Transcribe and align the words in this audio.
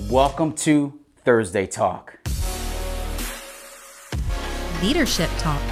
Welcome 0.00 0.54
to 0.54 0.98
Thursday 1.18 1.68
Talk. 1.68 2.18
Leadership 4.82 5.30
Talk, 5.38 5.62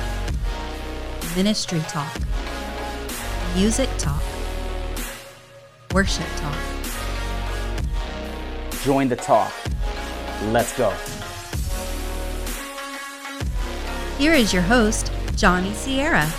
Ministry 1.34 1.80
Talk, 1.88 2.16
Music 3.56 3.88
Talk, 3.98 4.22
Worship 5.92 6.24
Talk. 6.36 6.56
Join 8.84 9.08
the 9.08 9.16
talk. 9.16 9.52
Let's 10.52 10.72
go. 10.78 10.90
Here 14.18 14.34
is 14.34 14.52
your 14.52 14.62
host, 14.62 15.10
Johnny 15.34 15.72
Sierra. 15.74 16.32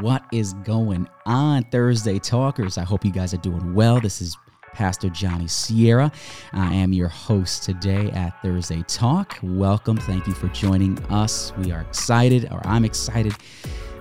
What 0.00 0.24
is 0.32 0.54
going 0.64 1.08
on, 1.26 1.64
Thursday 1.64 2.18
Talkers? 2.18 2.78
I 2.78 2.84
hope 2.84 3.04
you 3.04 3.10
guys 3.10 3.34
are 3.34 3.38
doing 3.38 3.74
well. 3.74 4.00
This 4.00 4.20
is 4.20 4.36
Pastor 4.72 5.08
Johnny 5.08 5.48
Sierra. 5.48 6.12
I 6.52 6.74
am 6.74 6.92
your 6.92 7.08
host 7.08 7.64
today 7.64 8.10
at 8.12 8.40
Thursday 8.42 8.84
Talk. 8.86 9.36
Welcome. 9.42 9.96
Thank 9.96 10.26
you 10.26 10.34
for 10.34 10.48
joining 10.48 10.98
us. 11.06 11.52
We 11.58 11.72
are 11.72 11.80
excited, 11.80 12.48
or 12.52 12.60
I'm 12.64 12.84
excited 12.84 13.34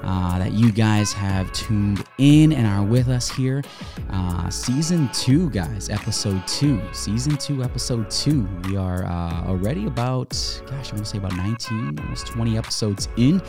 uh, 0.03 0.38
that 0.39 0.53
you 0.53 0.71
guys 0.71 1.11
have 1.13 1.52
tuned 1.52 2.03
in 2.17 2.53
and 2.53 2.67
are 2.67 2.83
with 2.83 3.07
us 3.07 3.29
here. 3.29 3.63
Uh, 4.11 4.49
season 4.49 5.09
two, 5.13 5.49
guys, 5.49 5.89
episode 5.89 6.45
two. 6.47 6.81
Season 6.93 7.35
two, 7.38 7.63
episode 7.63 8.09
two. 8.09 8.47
We 8.66 8.77
are 8.77 9.03
uh, 9.05 9.47
already 9.47 9.88
about, 9.88 10.29
gosh, 10.67 10.91
I 10.91 10.95
want 10.95 10.97
to 10.97 11.05
say 11.05 11.17
about 11.17 11.35
19, 11.35 11.99
almost 11.99 12.27
20 12.27 12.57
episodes 12.57 13.09
in. 13.17 13.41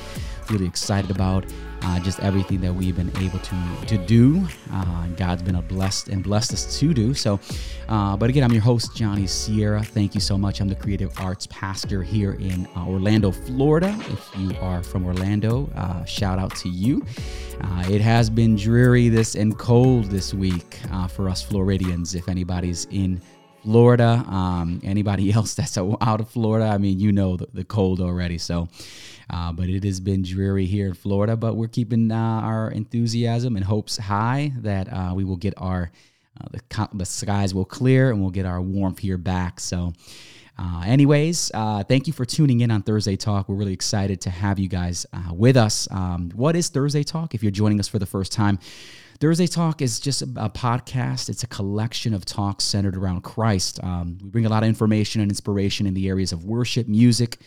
Really 0.50 0.66
excited 0.66 1.10
about 1.10 1.44
uh, 1.82 2.00
just 2.00 2.20
everything 2.20 2.60
that 2.60 2.72
we've 2.72 2.96
been 2.96 3.14
able 3.18 3.38
to 3.38 3.56
to 3.86 3.98
do. 3.98 4.46
Uh, 4.72 5.06
God's 5.16 5.42
been 5.42 5.56
a 5.56 5.62
blessed 5.62 6.08
and 6.08 6.22
blessed 6.22 6.52
us 6.52 6.78
to 6.78 6.94
do. 6.94 7.14
So, 7.14 7.40
uh, 7.88 8.16
but 8.16 8.30
again, 8.30 8.44
I'm 8.44 8.52
your 8.52 8.62
host 8.62 8.94
Johnny 8.94 9.26
Sierra. 9.26 9.82
Thank 9.82 10.14
you 10.14 10.20
so 10.20 10.38
much. 10.38 10.60
I'm 10.60 10.68
the 10.68 10.74
creative 10.74 11.12
arts 11.18 11.46
pastor 11.48 12.02
here 12.02 12.32
in 12.32 12.66
uh, 12.76 12.86
Orlando, 12.86 13.30
Florida. 13.30 13.96
If 14.10 14.30
you 14.38 14.56
are 14.60 14.82
from 14.82 15.04
Orlando, 15.04 15.70
uh, 15.74 16.04
shout 16.04 16.38
out 16.38 16.54
to 16.56 16.68
you. 16.68 17.04
Uh, 17.60 17.84
it 17.88 18.00
has 18.00 18.30
been 18.30 18.56
dreary 18.56 19.08
this 19.08 19.34
and 19.34 19.58
cold 19.58 20.06
this 20.06 20.32
week 20.32 20.78
for 21.10 21.28
us 21.28 21.42
Floridians. 21.42 22.14
If 22.14 22.28
anybody's 22.28 22.86
in 22.90 23.20
Florida, 23.62 24.24
um, 24.28 24.80
anybody 24.84 25.32
else 25.38 25.54
that's 25.54 25.76
out 25.76 26.20
of 26.20 26.28
Florida, 26.30 26.66
I 26.66 26.78
mean, 26.78 27.00
you 27.00 27.12
know 27.12 27.36
the, 27.36 27.48
the 27.52 27.64
cold 27.64 28.00
already. 28.00 28.38
So. 28.38 28.68
Uh, 29.30 29.52
but 29.52 29.68
it 29.68 29.84
has 29.84 30.00
been 30.00 30.22
dreary 30.22 30.66
here 30.66 30.86
in 30.86 30.94
Florida. 30.94 31.36
But 31.36 31.54
we're 31.54 31.68
keeping 31.68 32.10
uh, 32.10 32.16
our 32.16 32.70
enthusiasm 32.70 33.56
and 33.56 33.64
hopes 33.64 33.96
high 33.98 34.52
that 34.58 34.92
uh, 34.92 35.12
we 35.14 35.24
will 35.24 35.36
get 35.36 35.54
our 35.56 35.90
uh, 36.40 36.46
the, 36.52 36.88
the 36.94 37.04
skies 37.04 37.52
will 37.52 37.64
clear 37.64 38.10
and 38.10 38.20
we'll 38.20 38.30
get 38.30 38.46
our 38.46 38.60
warmth 38.60 38.98
here 38.98 39.18
back. 39.18 39.60
So. 39.60 39.92
Uh, 40.60 40.82
anyways, 40.84 41.52
uh, 41.54 41.84
thank 41.84 42.08
you 42.08 42.12
for 42.12 42.24
tuning 42.24 42.62
in 42.62 42.70
on 42.72 42.82
Thursday 42.82 43.14
Talk. 43.14 43.48
We're 43.48 43.54
really 43.54 43.72
excited 43.72 44.20
to 44.22 44.30
have 44.30 44.58
you 44.58 44.68
guys 44.68 45.06
with 45.30 45.56
us. 45.56 45.86
Um, 45.92 46.32
what 46.34 46.56
is 46.56 46.68
Thursday 46.68 47.04
Talk? 47.04 47.32
If 47.32 47.44
you're 47.44 47.52
joining 47.52 47.78
us 47.78 47.86
for 47.86 48.00
the 48.00 48.06
first 48.06 48.32
time, 48.32 48.58
Thursday 49.20 49.48
Talk 49.48 49.82
is 49.82 49.98
just 49.98 50.22
a, 50.22 50.26
a 50.36 50.48
podcast. 50.48 51.28
It's 51.28 51.42
a 51.42 51.48
collection 51.48 52.14
of 52.14 52.24
talks 52.24 52.64
centered 52.64 52.96
around 52.96 53.22
Christ. 53.22 53.82
Um, 53.82 54.18
we 54.22 54.30
bring 54.30 54.46
a 54.46 54.48
lot 54.48 54.62
of 54.62 54.68
information 54.68 55.20
and 55.20 55.30
inspiration 55.30 55.86
in 55.86 55.94
the 55.94 56.08
areas 56.08 56.30
of 56.32 56.44
worship, 56.44 56.86
music, 56.86 57.38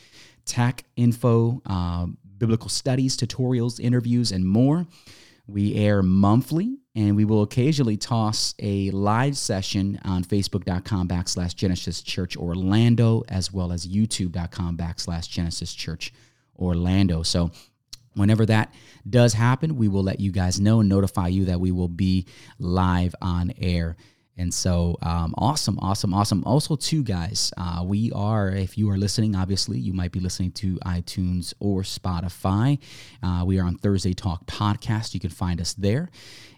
tech 0.45 0.83
info, 0.95 1.61
uh, 1.65 2.07
biblical 2.37 2.69
studies, 2.69 3.15
tutorials, 3.15 3.79
interviews, 3.79 4.31
and 4.31 4.45
more. 4.45 4.85
We 5.47 5.75
air 5.75 6.01
monthly, 6.01 6.77
and 6.95 7.15
we 7.15 7.25
will 7.25 7.41
occasionally 7.43 7.97
toss 7.97 8.53
a 8.59 8.89
live 8.91 9.37
session 9.37 9.99
on 10.05 10.23
facebook.com 10.23 11.07
backslash 11.07 11.55
Genesis 11.55 12.01
Church 12.01 12.37
Orlando, 12.37 13.23
as 13.27 13.51
well 13.51 13.71
as 13.71 13.87
youtube.com 13.87 14.77
backslash 14.77 15.29
Genesis 15.29 15.73
Church 15.73 16.13
Orlando. 16.57 17.23
So 17.23 17.51
whenever 18.15 18.45
that 18.45 18.73
does 19.09 19.33
happen, 19.33 19.75
we 19.75 19.87
will 19.87 20.03
let 20.03 20.19
you 20.19 20.31
guys 20.31 20.59
know 20.59 20.79
and 20.79 20.89
notify 20.89 21.27
you 21.27 21.45
that 21.45 21.59
we 21.59 21.71
will 21.71 21.87
be 21.87 22.27
live 22.59 23.15
on 23.21 23.51
air. 23.57 23.97
And 24.41 24.51
so, 24.51 24.97
um, 25.03 25.35
awesome, 25.37 25.77
awesome, 25.79 26.15
awesome. 26.15 26.43
Also, 26.47 26.75
too, 26.75 27.03
guys, 27.03 27.53
uh, 27.57 27.83
we 27.85 28.11
are, 28.13 28.49
if 28.49 28.75
you 28.75 28.89
are 28.89 28.97
listening, 28.97 29.35
obviously, 29.35 29.77
you 29.77 29.93
might 29.93 30.11
be 30.11 30.19
listening 30.19 30.51
to 30.53 30.77
iTunes 30.77 31.53
or 31.59 31.83
Spotify. 31.83 32.79
Uh, 33.21 33.43
we 33.45 33.59
are 33.59 33.67
on 33.67 33.77
Thursday 33.77 34.13
Talk 34.13 34.47
Podcast. 34.47 35.13
You 35.13 35.19
can 35.19 35.29
find 35.29 35.61
us 35.61 35.73
there. 35.73 36.09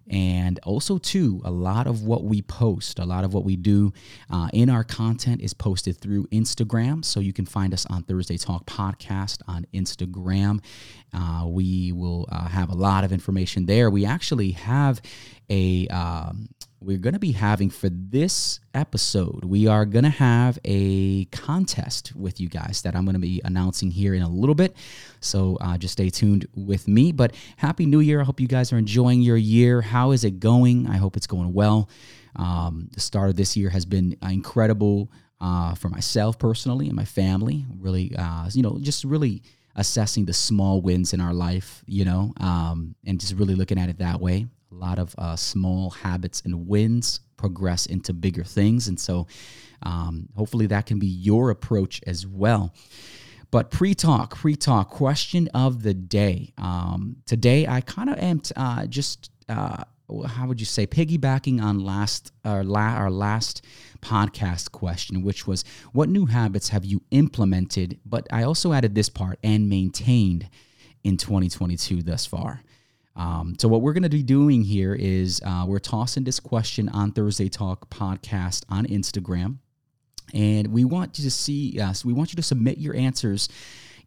And 0.09 0.61
also, 0.63 0.97
too, 0.97 1.41
a 1.43 1.51
lot 1.51 1.85
of 1.85 2.03
what 2.03 2.23
we 2.23 2.41
post, 2.41 2.99
a 2.99 3.05
lot 3.05 3.25
of 3.25 3.33
what 3.33 3.43
we 3.43 3.57
do 3.57 3.91
uh, 4.29 4.47
in 4.53 4.69
our 4.69 4.85
content 4.85 5.41
is 5.41 5.53
posted 5.53 5.97
through 5.97 6.27
Instagram. 6.27 7.03
So 7.03 7.19
you 7.19 7.33
can 7.33 7.45
find 7.45 7.73
us 7.73 7.85
on 7.87 8.03
Thursday 8.03 8.37
Talk 8.37 8.65
Podcast 8.65 9.41
on 9.45 9.65
Instagram. 9.73 10.63
Uh, 11.13 11.47
we 11.47 11.91
will 11.91 12.29
uh, 12.31 12.47
have 12.47 12.69
a 12.69 12.75
lot 12.75 13.03
of 13.03 13.11
information 13.11 13.65
there. 13.65 13.89
We 13.89 14.05
actually 14.05 14.51
have 14.51 15.01
a 15.49 15.87
um, 15.89 16.47
we're 16.83 16.97
going 16.97 17.13
to 17.13 17.19
be 17.19 17.31
having 17.31 17.69
for 17.69 17.89
this 17.89 18.59
episode, 18.73 19.45
we 19.45 19.67
are 19.67 19.85
going 19.85 20.03
to 20.03 20.09
have 20.09 20.59
a 20.65 21.25
contest 21.25 22.13
with 22.15 22.39
you 22.39 22.49
guys 22.49 22.81
that 22.81 22.95
I'm 22.95 23.05
going 23.05 23.13
to 23.13 23.19
be 23.19 23.41
announcing 23.45 23.89
here 23.89 24.13
in 24.13 24.21
a 24.21 24.29
little 24.29 24.55
bit. 24.55 24.75
So 25.21 25.57
uh, 25.61 25.77
just 25.77 25.93
stay 25.93 26.09
tuned 26.09 26.47
with 26.55 26.87
me. 26.87 27.11
But 27.11 27.35
Happy 27.57 27.85
New 27.85 28.01
Year. 28.01 28.21
I 28.21 28.23
hope 28.23 28.39
you 28.39 28.47
guys 28.47 28.73
are 28.73 28.77
enjoying 28.77 29.21
your 29.21 29.37
year. 29.37 29.81
How 29.81 30.11
is 30.11 30.23
it 30.23 30.39
going? 30.39 30.87
I 30.87 30.97
hope 30.97 31.15
it's 31.15 31.27
going 31.27 31.53
well. 31.53 31.89
Um, 32.35 32.89
the 32.93 32.99
start 32.99 33.29
of 33.29 33.35
this 33.35 33.55
year 33.55 33.69
has 33.69 33.85
been 33.85 34.17
incredible 34.21 35.11
uh, 35.39 35.75
for 35.75 35.89
myself 35.89 36.37
personally 36.37 36.87
and 36.87 36.95
my 36.95 37.05
family. 37.05 37.65
Really, 37.79 38.13
uh, 38.17 38.49
you 38.51 38.61
know, 38.61 38.77
just 38.81 39.03
really 39.05 39.43
assessing 39.75 40.25
the 40.25 40.33
small 40.33 40.81
wins 40.81 41.13
in 41.13 41.21
our 41.21 41.33
life, 41.33 41.83
you 41.87 42.05
know, 42.05 42.33
um, 42.39 42.95
and 43.05 43.19
just 43.19 43.33
really 43.33 43.55
looking 43.55 43.79
at 43.79 43.89
it 43.89 43.99
that 43.99 44.19
way 44.19 44.47
a 44.73 44.79
lot 44.79 44.99
of 44.99 45.13
uh, 45.17 45.35
small 45.35 45.91
habits 45.91 46.41
and 46.45 46.67
wins 46.67 47.19
progress 47.37 47.85
into 47.85 48.13
bigger 48.13 48.43
things. 48.43 48.87
And 48.87 48.99
so 48.99 49.27
um, 49.83 50.29
hopefully 50.35 50.67
that 50.67 50.85
can 50.85 50.99
be 50.99 51.07
your 51.07 51.49
approach 51.49 52.01
as 52.07 52.25
well. 52.25 52.73
But 53.51 53.69
pre 53.69 53.93
talk, 53.93 54.35
pre 54.35 54.55
talk, 54.55 54.89
question 54.89 55.47
of 55.53 55.83
the 55.83 55.93
day. 55.93 56.53
Um, 56.57 57.17
today, 57.27 57.67
I 57.67 57.81
kind 57.81 58.09
of 58.09 58.17
am 58.17 58.39
t- 58.39 58.53
uh, 58.55 58.87
just, 58.87 59.29
uh, 59.47 59.83
how 60.25 60.47
would 60.47 60.59
you 60.59 60.65
say, 60.65 60.87
piggybacking 60.87 61.61
on 61.61 61.79
last 61.79 62.31
our, 62.43 62.63
la- 62.63 62.95
our 62.95 63.11
last 63.11 63.63
podcast 64.01 64.71
question, 64.71 65.21
which 65.21 65.45
was, 65.45 65.63
What 65.91 66.09
new 66.09 66.25
habits 66.25 66.69
have 66.69 66.83
you 66.83 67.03
implemented? 67.11 67.99
But 68.05 68.27
I 68.31 68.41
also 68.41 68.73
added 68.73 68.95
this 68.95 69.09
part 69.09 69.37
and 69.43 69.69
maintained 69.69 70.49
in 71.03 71.17
2022 71.17 72.01
thus 72.01 72.25
far. 72.25 72.63
Um, 73.15 73.55
so 73.59 73.67
what 73.67 73.81
we're 73.81 73.93
going 73.93 74.03
to 74.03 74.09
be 74.09 74.23
doing 74.23 74.63
here 74.63 74.95
is 74.95 75.41
uh, 75.45 75.65
we're 75.67 75.79
tossing 75.79 76.23
this 76.23 76.39
question 76.39 76.89
on 76.89 77.11
Thursday 77.11 77.49
Talk 77.49 77.89
podcast 77.89 78.63
on 78.69 78.85
Instagram, 78.87 79.57
and 80.33 80.67
we 80.67 80.83
want 80.83 81.19
you 81.19 81.23
to 81.25 81.31
see. 81.31 81.71
Yes, 81.71 82.03
we 82.03 82.13
want 82.13 82.31
you 82.31 82.37
to 82.37 82.43
submit 82.43 82.79
your 82.79 82.95
answers 82.95 83.49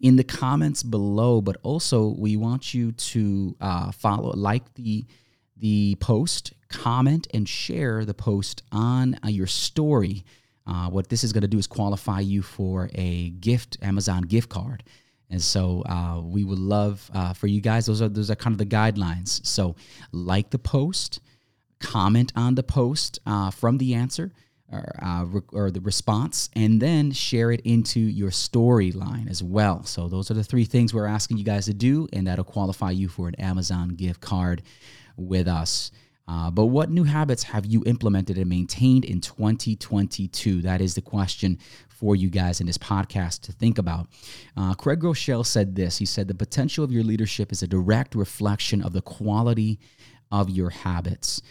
in 0.01 0.17
the 0.17 0.25
comments 0.25 0.83
below, 0.83 1.41
but 1.41 1.57
also 1.63 2.15
we 2.19 2.37
want 2.37 2.75
you 2.75 2.93
to 2.93 3.57
uh, 3.61 3.93
follow, 3.93 4.33
like 4.35 4.75
the 4.75 5.07
the 5.57 5.97
post, 6.01 6.53
comment, 6.69 7.29
and 7.33 7.49
share 7.49 8.05
the 8.05 8.15
post 8.15 8.63
on 8.73 9.19
uh, 9.25 9.29
your 9.29 9.47
story. 9.47 10.25
Uh, 10.67 10.91
what 10.91 11.09
this 11.09 11.23
is 11.23 11.33
going 11.33 11.43
to 11.43 11.49
do 11.49 11.59
is 11.59 11.69
qualify 11.69 12.19
you 12.19 12.43
for 12.43 12.91
a 12.95 13.31
gift, 13.31 13.79
Amazon 13.83 14.23
gift 14.23 14.49
card. 14.49 14.83
And 15.31 15.43
so 15.43 15.83
uh, 15.87 16.21
we 16.23 16.45
would 16.45 16.59
love 16.59 17.11
uh, 17.13 17.33
for 17.33 17.47
you 17.47 17.61
guys. 17.61 17.87
Those 17.87 18.01
are 18.01 18.09
those 18.09 18.31
are 18.31 18.37
kind 18.37 18.55
of 18.55 18.59
the 18.59 18.67
guidelines. 18.67 19.45
So 19.45 19.75
like 20.13 20.51
the 20.51 20.59
post, 20.59 21.21
comment 21.81 22.33
on 22.37 22.55
the 22.55 22.63
post 22.63 23.19
uh, 23.27 23.51
from 23.51 23.79
the 23.79 23.95
answer 23.95 24.33
or, 24.71 24.85
uh, 25.03 25.27
or 25.53 25.71
the 25.71 25.81
response, 25.81 26.51
and 26.55 26.81
then 26.81 27.13
share 27.13 27.53
it 27.53 27.61
into 27.61 28.01
your 28.01 28.31
storyline 28.31 29.31
as 29.31 29.43
well. 29.43 29.85
So 29.85 30.09
those 30.09 30.31
are 30.31 30.35
the 30.35 30.45
three 30.45 30.65
things 30.65 30.93
we're 30.93 31.07
asking 31.07 31.39
you 31.39 31.45
guys 31.45 31.67
to 31.67 31.75
do, 31.75 32.09
and 32.13 32.27
that'll 32.27 32.45
qualify 32.45 32.91
you 32.91 33.09
for 33.09 33.29
an 33.29 33.37
Amazon 33.37 33.91
gift 33.91 34.21
card 34.21 34.63
with 35.17 35.49
us. 35.49 35.91
Uh, 36.29 36.51
but 36.51 36.67
what 36.67 36.91
new 36.91 37.05
habits 37.05 37.45
have 37.45 37.65
you 37.67 37.85
implemented 37.87 38.37
and 38.37 38.51
maintained 38.51 39.05
in 39.05 39.21
2022? 39.21 40.63
That 40.63 40.81
is 40.81 40.95
the 40.95 41.01
question 41.01 41.59
for 41.97 42.15
you 42.15 42.29
guys 42.29 42.61
in 42.61 42.67
this 42.67 42.79
podcast 42.79 43.41
to 43.43 43.53
think 43.53 43.79
about. 43.79 44.09
Uh, 44.57 44.75
Craig 44.75 45.01
Groeschel 45.01 45.45
said 45.45 45.75
this 45.75 45.99
He 45.99 46.07
said, 46.07 46.29
The 46.29 46.35
potential 46.35 46.85
of 46.85 46.93
your 46.93 47.03
leadership 47.03 47.53
is 47.53 47.63
a 47.63 47.67
direct 47.67 48.15
reflection 48.15 48.83
of 48.83 48.93
the 48.93 49.03
quality 49.03 49.79
of 50.31 50.51
your 50.51 50.71
habits. 50.71 51.43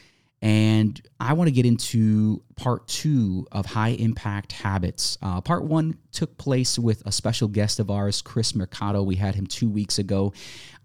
And 0.42 1.02
I 1.20 1.34
want 1.34 1.48
to 1.48 1.52
get 1.52 1.66
into 1.66 2.44
part 2.56 2.88
two 2.88 3.48
of 3.52 3.66
high 3.66 3.90
impact 3.90 4.52
habits. 4.52 5.18
Uh, 5.22 5.42
part 5.42 5.64
one 5.64 5.98
took 6.12 6.38
place 6.38 6.78
with 6.78 7.02
a 7.06 7.12
special 7.12 7.48
guest 7.48 7.80
of 7.80 7.90
ours, 7.90 8.22
Chris 8.22 8.54
Mercado. 8.54 9.02
We 9.02 9.16
had 9.16 9.34
him 9.34 9.48
two 9.48 9.70
weeks 9.70 9.98
ago 9.98 10.34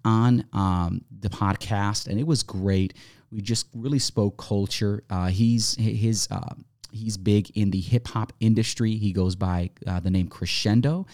on 0.05 0.47
um, 0.55 1.03
the 1.11 1.29
podcast, 1.29 2.07
and 2.07 2.19
it 2.19 2.27
was 2.27 2.43
great. 2.43 2.95
We 3.31 3.43
just 3.43 3.67
really 3.75 3.99
spoke 3.99 4.39
culture. 4.39 5.03
Uh, 5.11 5.29
he's 5.29 5.75
his. 5.77 6.27
Uh, 6.31 6.55
he's 6.93 7.17
big 7.17 7.51
in 7.57 7.71
the 7.71 7.81
hip 7.81 8.09
hop 8.09 8.33
industry. 8.41 8.97
He 8.97 9.13
goes 9.13 9.37
by 9.37 9.71
uh, 9.87 10.01
the 10.01 10.11
name 10.11 10.29
Crescendo, 10.29 11.07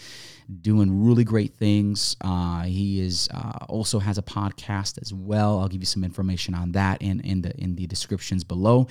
doing 0.63 1.05
really 1.05 1.25
great 1.25 1.55
things. 1.55 2.17
Uh, 2.21 2.63
he 2.63 3.01
is 3.01 3.29
uh, 3.33 3.65
also 3.69 3.99
has 3.99 4.19
a 4.19 4.23
podcast 4.23 5.01
as 5.01 5.13
well. 5.13 5.59
I'll 5.61 5.69
give 5.69 5.83
you 5.83 5.87
some 5.87 6.05
information 6.05 6.55
on 6.55 6.73
that 6.73 7.03
in 7.03 7.21
in 7.21 7.43
the 7.43 7.57
in 7.57 7.77
the 7.77 7.87
descriptions 7.87 8.45
below. 8.45 8.87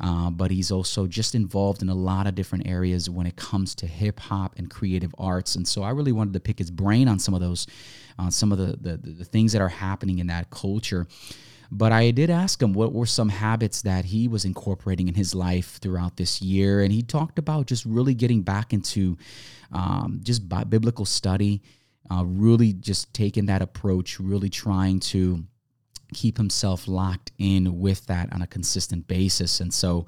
Uh, 0.00 0.30
but 0.30 0.50
he's 0.50 0.70
also 0.70 1.06
just 1.06 1.34
involved 1.34 1.82
in 1.82 1.88
a 1.88 1.94
lot 1.94 2.26
of 2.26 2.34
different 2.34 2.66
areas 2.66 3.08
when 3.08 3.26
it 3.26 3.36
comes 3.36 3.74
to 3.76 3.86
hip 3.86 4.18
hop 4.18 4.54
and 4.56 4.68
creative 4.70 5.14
arts. 5.18 5.54
And 5.54 5.66
so 5.66 5.82
I 5.82 5.90
really 5.90 6.12
wanted 6.12 6.32
to 6.34 6.40
pick 6.40 6.58
his 6.58 6.70
brain 6.70 7.08
on 7.08 7.18
some 7.18 7.34
of 7.34 7.40
those, 7.40 7.66
on 8.18 8.30
some 8.30 8.52
of 8.52 8.58
the, 8.58 8.76
the 8.80 8.96
the 8.96 9.24
things 9.24 9.52
that 9.52 9.62
are 9.62 9.68
happening 9.68 10.18
in 10.18 10.26
that 10.28 10.50
culture. 10.50 11.06
But 11.70 11.92
I 11.92 12.10
did 12.10 12.30
ask 12.30 12.60
him 12.60 12.72
what 12.72 12.92
were 12.92 13.06
some 13.06 13.28
habits 13.28 13.82
that 13.82 14.04
he 14.06 14.28
was 14.28 14.44
incorporating 14.44 15.08
in 15.08 15.14
his 15.14 15.34
life 15.34 15.78
throughout 15.80 16.16
this 16.16 16.40
year. 16.42 16.82
And 16.82 16.92
he 16.92 17.02
talked 17.02 17.38
about 17.38 17.66
just 17.66 17.84
really 17.84 18.14
getting 18.14 18.42
back 18.42 18.72
into 18.72 19.16
um, 19.72 20.20
just 20.22 20.48
biblical 20.48 21.04
study, 21.04 21.62
uh, 22.10 22.24
really 22.24 22.72
just 22.72 23.12
taking 23.14 23.46
that 23.46 23.62
approach, 23.62 24.20
really 24.20 24.50
trying 24.50 25.00
to 25.00 25.44
keep 26.12 26.36
himself 26.36 26.86
locked 26.86 27.32
in 27.38 27.80
with 27.80 28.06
that 28.06 28.32
on 28.32 28.42
a 28.42 28.46
consistent 28.46 29.06
basis. 29.08 29.60
And 29.60 29.72
so 29.72 30.06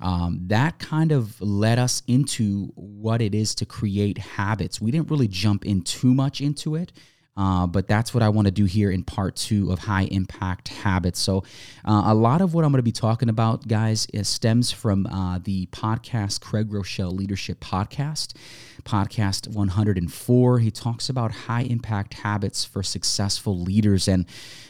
um, 0.00 0.40
that 0.46 0.78
kind 0.78 1.10
of 1.10 1.40
led 1.40 1.78
us 1.78 2.02
into 2.06 2.72
what 2.76 3.20
it 3.20 3.34
is 3.34 3.54
to 3.56 3.66
create 3.66 4.18
habits. 4.18 4.80
We 4.80 4.90
didn't 4.90 5.10
really 5.10 5.28
jump 5.28 5.66
in 5.66 5.82
too 5.82 6.14
much 6.14 6.40
into 6.40 6.76
it. 6.76 6.92
Uh, 7.38 7.68
but 7.68 7.86
that's 7.86 8.12
what 8.12 8.22
I 8.22 8.28
want 8.30 8.46
to 8.46 8.50
do 8.50 8.64
here 8.64 8.90
in 8.90 9.04
part 9.04 9.36
two 9.36 9.70
of 9.70 9.78
high 9.78 10.08
impact 10.10 10.68
habits. 10.68 11.20
So, 11.20 11.44
uh, 11.84 12.02
a 12.06 12.14
lot 12.14 12.40
of 12.40 12.52
what 12.52 12.64
I'm 12.64 12.72
going 12.72 12.80
to 12.80 12.82
be 12.82 12.90
talking 12.90 13.28
about, 13.28 13.68
guys, 13.68 14.08
stems 14.22 14.72
from 14.72 15.06
uh, 15.06 15.38
the 15.38 15.66
podcast 15.66 16.40
Craig 16.40 16.68
Groeschel 16.68 17.16
Leadership 17.16 17.60
Podcast, 17.60 18.34
podcast 18.82 19.46
104. 19.46 20.58
He 20.58 20.70
talks 20.72 21.08
about 21.08 21.30
high 21.30 21.62
impact 21.62 22.14
habits 22.14 22.64
for 22.64 22.82
successful 22.82 23.56
leaders. 23.56 24.08
And 24.08 24.26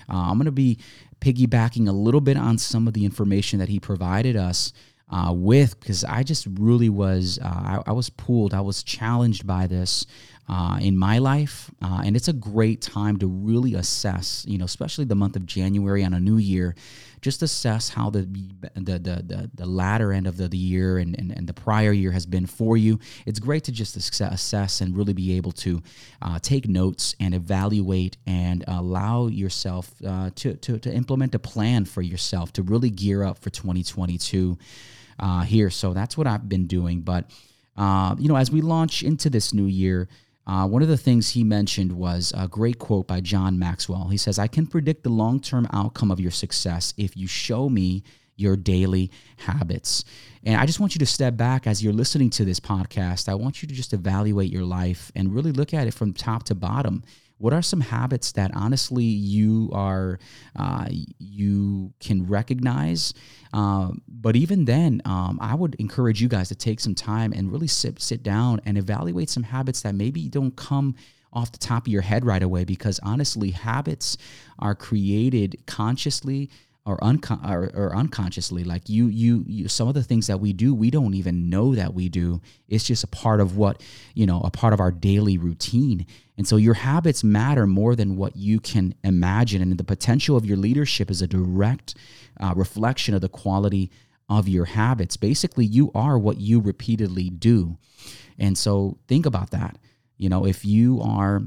uh, 0.06 0.30
I'm 0.30 0.36
going 0.36 0.44
to 0.44 0.52
be 0.52 0.78
piggybacking 1.22 1.88
a 1.88 1.92
little 1.92 2.20
bit 2.20 2.36
on 2.36 2.58
some 2.58 2.86
of 2.86 2.92
the 2.92 3.06
information 3.06 3.60
that 3.60 3.70
he 3.70 3.80
provided 3.80 4.36
us. 4.36 4.74
Uh, 5.10 5.32
with 5.32 5.80
because 5.80 6.04
I 6.04 6.22
just 6.22 6.46
really 6.60 6.90
was 6.90 7.38
uh, 7.42 7.46
I, 7.46 7.82
I, 7.86 7.92
was 7.92 8.10
pulled 8.10 8.52
I 8.52 8.60
was 8.60 8.82
challenged 8.82 9.46
by 9.46 9.66
this 9.66 10.04
uh, 10.48 10.78
in 10.80 10.96
my 10.96 11.18
life. 11.18 11.70
Uh, 11.82 12.02
and 12.04 12.16
it's 12.16 12.28
a 12.28 12.32
great 12.32 12.80
time 12.80 13.18
to 13.18 13.26
really 13.26 13.74
assess, 13.74 14.44
you 14.48 14.58
know, 14.58 14.64
especially 14.64 15.04
the 15.04 15.14
month 15.14 15.36
of 15.36 15.44
January 15.46 16.04
on 16.04 16.14
a 16.14 16.20
new 16.20 16.38
year, 16.38 16.74
just 17.20 17.42
assess 17.42 17.88
how 17.88 18.08
the 18.10 18.22
the 18.74 18.98
the, 18.98 19.22
the, 19.26 19.50
the 19.54 19.66
latter 19.66 20.12
end 20.12 20.26
of 20.26 20.36
the, 20.36 20.48
the 20.48 20.56
year 20.56 20.98
and, 20.98 21.18
and, 21.18 21.32
and 21.32 21.46
the 21.46 21.52
prior 21.52 21.92
year 21.92 22.12
has 22.12 22.24
been 22.26 22.46
for 22.46 22.76
you. 22.76 22.98
It's 23.26 23.38
great 23.38 23.64
to 23.64 23.72
just 23.72 23.96
assess 23.96 24.80
and 24.80 24.96
really 24.96 25.12
be 25.12 25.36
able 25.36 25.52
to 25.52 25.82
uh, 26.22 26.38
take 26.40 26.68
notes 26.68 27.14
and 27.20 27.34
evaluate 27.34 28.16
and 28.26 28.64
allow 28.68 29.26
yourself 29.26 29.90
uh, 30.06 30.30
to, 30.36 30.54
to, 30.54 30.78
to 30.78 30.92
implement 30.92 31.34
a 31.34 31.38
plan 31.38 31.84
for 31.84 32.02
yourself 32.02 32.52
to 32.54 32.62
really 32.62 32.90
gear 32.90 33.24
up 33.24 33.38
for 33.38 33.50
2022 33.50 34.56
uh, 35.18 35.42
here. 35.42 35.70
So 35.70 35.92
that's 35.92 36.16
what 36.16 36.26
I've 36.26 36.48
been 36.48 36.66
doing. 36.66 37.00
But, 37.00 37.30
uh, 37.76 38.14
you 38.18 38.28
know, 38.28 38.36
as 38.36 38.50
we 38.50 38.60
launch 38.60 39.02
into 39.02 39.28
this 39.28 39.52
new 39.52 39.66
year, 39.66 40.08
uh, 40.48 40.66
one 40.66 40.82
of 40.82 40.88
the 40.88 40.96
things 40.96 41.30
he 41.30 41.44
mentioned 41.44 41.92
was 41.92 42.32
a 42.34 42.48
great 42.48 42.78
quote 42.78 43.06
by 43.06 43.20
John 43.20 43.58
Maxwell. 43.58 44.08
He 44.08 44.16
says, 44.16 44.38
I 44.38 44.46
can 44.46 44.66
predict 44.66 45.02
the 45.02 45.10
long 45.10 45.40
term 45.40 45.68
outcome 45.72 46.10
of 46.10 46.18
your 46.18 46.30
success 46.30 46.94
if 46.96 47.16
you 47.16 47.26
show 47.26 47.68
me 47.68 48.02
your 48.36 48.56
daily 48.56 49.10
habits. 49.36 50.04
And 50.44 50.56
I 50.56 50.64
just 50.64 50.80
want 50.80 50.94
you 50.94 51.00
to 51.00 51.06
step 51.06 51.36
back 51.36 51.66
as 51.66 51.82
you're 51.82 51.92
listening 51.92 52.30
to 52.30 52.44
this 52.44 52.60
podcast. 52.60 53.28
I 53.28 53.34
want 53.34 53.62
you 53.62 53.68
to 53.68 53.74
just 53.74 53.92
evaluate 53.92 54.50
your 54.50 54.64
life 54.64 55.12
and 55.14 55.34
really 55.34 55.52
look 55.52 55.74
at 55.74 55.86
it 55.86 55.92
from 55.92 56.14
top 56.14 56.44
to 56.44 56.54
bottom 56.54 57.02
what 57.38 57.52
are 57.52 57.62
some 57.62 57.81
habits 57.81 58.32
that 58.32 58.50
honestly 58.55 59.05
you 59.05 59.70
are 59.73 60.19
uh, 60.56 60.87
you 61.19 61.93
can 62.00 62.26
recognize? 62.26 63.14
Uh, 63.52 63.90
but 64.06 64.37
even 64.37 64.67
then 64.67 65.00
um, 65.06 65.38
i 65.40 65.55
would 65.55 65.75
encourage 65.76 66.20
you 66.20 66.29
guys 66.29 66.49
to 66.49 66.55
take 66.55 66.81
some 66.81 66.94
time 66.94 67.32
and 67.32 67.50
really 67.50 67.67
sit 67.67 68.00
sit 68.00 68.23
down 68.23 68.61
and 68.67 68.76
evaluate 68.76 69.31
some 69.31 69.43
habits 69.43 69.81
that 69.81 69.94
maybe 69.94 70.29
don't 70.29 70.55
come 70.56 70.94
off 71.32 71.52
the 71.52 71.58
top 71.58 71.87
of 71.87 71.93
your 71.93 72.02
head 72.02 72.25
right 72.25 72.43
away 72.43 72.64
because 72.64 72.99
honestly 73.02 73.50
habits 73.50 74.17
are 74.58 74.75
created 74.75 75.56
consciously 75.67 76.50
or, 76.88 76.99
or, 77.05 77.70
or, 77.75 77.94
unconsciously 77.94 78.64
like 78.64 78.88
you, 78.88 79.08
you 79.08 79.44
you 79.46 79.69
some 79.69 79.88
of 79.88 79.94
the 79.94 80.02
things 80.02 80.26
that 80.26 80.40
we 80.40 80.55
do 80.55 80.75
we 80.75 80.90
don't 80.90 81.12
even 81.12 81.50
know 81.50 81.75
that 81.75 81.93
we 81.93 82.08
do. 82.08 82.40
It's 82.67 82.85
just 82.85 83.05
a 83.05 83.08
part 83.08 83.40
of 83.40 83.56
what 83.56 83.82
you 84.14 84.25
know 84.25 84.40
a 84.40 84.50
part 84.50 84.73
of 84.73 84.81
our 84.81 84.90
daily 84.90 85.37
routine. 85.37 86.06
And 86.38 86.49
so 86.49 86.56
your 86.56 86.75
habits 86.75 87.23
matter 87.23 87.67
more 87.67 87.94
than 87.94 88.17
what 88.17 88.37
you 88.37 88.58
can 88.61 88.94
imagine. 89.05 89.61
And 89.61 89.76
the 89.76 89.85
potential 89.85 90.37
of 90.37 90.46
your 90.46 90.56
leadership 90.56 91.11
is 91.11 91.20
a 91.20 91.26
direct 91.26 91.94
uh, 92.40 92.55
reflection 92.56 93.14
of 93.14 93.20
the 93.20 93.29
quality 93.29 93.90
of 94.31 94.49
your 94.49 94.64
habits. 94.64 95.17
Basically 95.17 95.67
you 95.67 95.90
are 95.94 96.19
what 96.19 96.38
you 96.38 96.61
repeatedly 96.61 97.29
do. 97.29 97.76
And 98.38 98.56
so 98.56 98.99
think 99.08 99.26
about 99.26 99.50
that. 99.50 99.76
You 100.17 100.31
know 100.31 100.46
if 100.46 100.64
you 100.64 101.02
are 101.02 101.43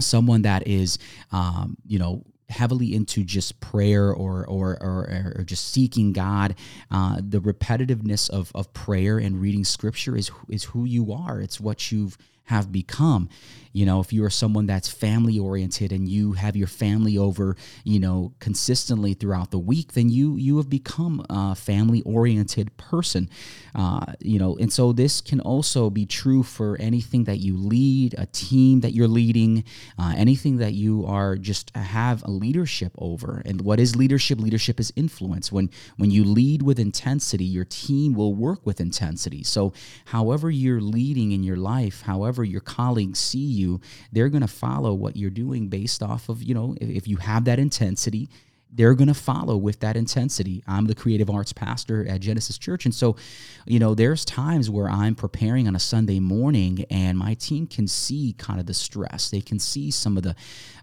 someone 0.00 0.42
that 0.42 0.66
is 0.68 0.98
um, 1.32 1.78
you 1.86 1.98
know 1.98 2.24
heavily 2.48 2.94
into 2.94 3.24
just 3.24 3.60
prayer 3.60 4.12
or 4.12 4.46
or 4.46 4.76
or, 4.82 5.34
or 5.36 5.44
just 5.44 5.72
seeking 5.72 6.12
God, 6.12 6.54
uh, 6.90 7.16
the 7.20 7.40
repetitiveness 7.40 8.30
of 8.30 8.52
of 8.54 8.72
prayer 8.72 9.18
and 9.18 9.40
reading 9.40 9.64
Scripture 9.64 10.16
is 10.16 10.30
is 10.48 10.64
who 10.64 10.84
you 10.84 11.12
are. 11.12 11.40
It's 11.40 11.60
what 11.60 11.90
you've 11.90 12.16
have 12.46 12.72
become. 12.72 13.28
You 13.72 13.84
know, 13.84 14.00
if 14.00 14.12
you 14.12 14.24
are 14.24 14.30
someone 14.30 14.66
that's 14.66 14.88
family 14.88 15.38
oriented 15.38 15.92
and 15.92 16.08
you 16.08 16.32
have 16.32 16.56
your 16.56 16.66
family 16.66 17.18
over, 17.18 17.56
you 17.84 18.00
know, 18.00 18.32
consistently 18.38 19.12
throughout 19.12 19.50
the 19.50 19.58
week, 19.58 19.92
then 19.92 20.08
you 20.08 20.36
you 20.36 20.56
have 20.56 20.70
become 20.70 21.24
a 21.28 21.54
family 21.54 22.02
oriented 22.02 22.74
person. 22.78 23.28
Uh, 23.74 24.14
you 24.20 24.38
know, 24.38 24.56
and 24.56 24.72
so 24.72 24.92
this 24.92 25.20
can 25.20 25.40
also 25.40 25.90
be 25.90 26.06
true 26.06 26.42
for 26.42 26.78
anything 26.80 27.24
that 27.24 27.38
you 27.38 27.56
lead, 27.56 28.14
a 28.16 28.26
team 28.26 28.80
that 28.80 28.94
you're 28.94 29.08
leading, 29.08 29.62
uh, 29.98 30.14
anything 30.16 30.56
that 30.56 30.72
you 30.72 31.04
are 31.04 31.36
just 31.36 31.70
have 31.76 32.22
leadership 32.36 32.92
over. 32.98 33.42
And 33.44 33.62
what 33.62 33.80
is 33.80 33.96
leadership? 33.96 34.38
Leadership 34.38 34.78
is 34.78 34.92
influence. 34.96 35.50
When 35.50 35.70
when 35.96 36.10
you 36.10 36.24
lead 36.24 36.62
with 36.62 36.78
intensity, 36.78 37.44
your 37.44 37.64
team 37.64 38.14
will 38.14 38.34
work 38.34 38.64
with 38.64 38.80
intensity. 38.80 39.42
So, 39.42 39.72
however 40.06 40.50
you're 40.50 40.80
leading 40.80 41.32
in 41.32 41.42
your 41.42 41.56
life, 41.56 42.02
however 42.02 42.44
your 42.44 42.60
colleagues 42.60 43.18
see 43.18 43.38
you, 43.38 43.80
they're 44.12 44.28
going 44.28 44.42
to 44.42 44.48
follow 44.48 44.94
what 44.94 45.16
you're 45.16 45.30
doing 45.30 45.68
based 45.68 46.02
off 46.02 46.28
of, 46.28 46.42
you 46.42 46.54
know, 46.54 46.76
if 46.80 47.08
you 47.08 47.16
have 47.16 47.44
that 47.44 47.58
intensity, 47.58 48.28
they're 48.72 48.94
going 48.94 49.08
to 49.08 49.14
follow 49.14 49.56
with 49.56 49.80
that 49.80 49.96
intensity. 49.96 50.62
I'm 50.66 50.86
the 50.86 50.94
creative 50.94 51.30
arts 51.30 51.52
pastor 51.52 52.06
at 52.06 52.20
Genesis 52.20 52.58
Church. 52.58 52.84
And 52.84 52.94
so, 52.94 53.16
you 53.64 53.78
know, 53.78 53.94
there's 53.94 54.24
times 54.24 54.68
where 54.68 54.88
I'm 54.88 55.14
preparing 55.14 55.66
on 55.66 55.76
a 55.76 55.80
Sunday 55.80 56.20
morning 56.20 56.84
and 56.90 57.16
my 57.16 57.34
team 57.34 57.66
can 57.66 57.86
see 57.86 58.34
kind 58.36 58.60
of 58.60 58.66
the 58.66 58.74
stress. 58.74 59.30
They 59.30 59.40
can 59.40 59.58
see 59.58 59.90
some 59.90 60.16
of 60.16 60.24
the 60.24 60.34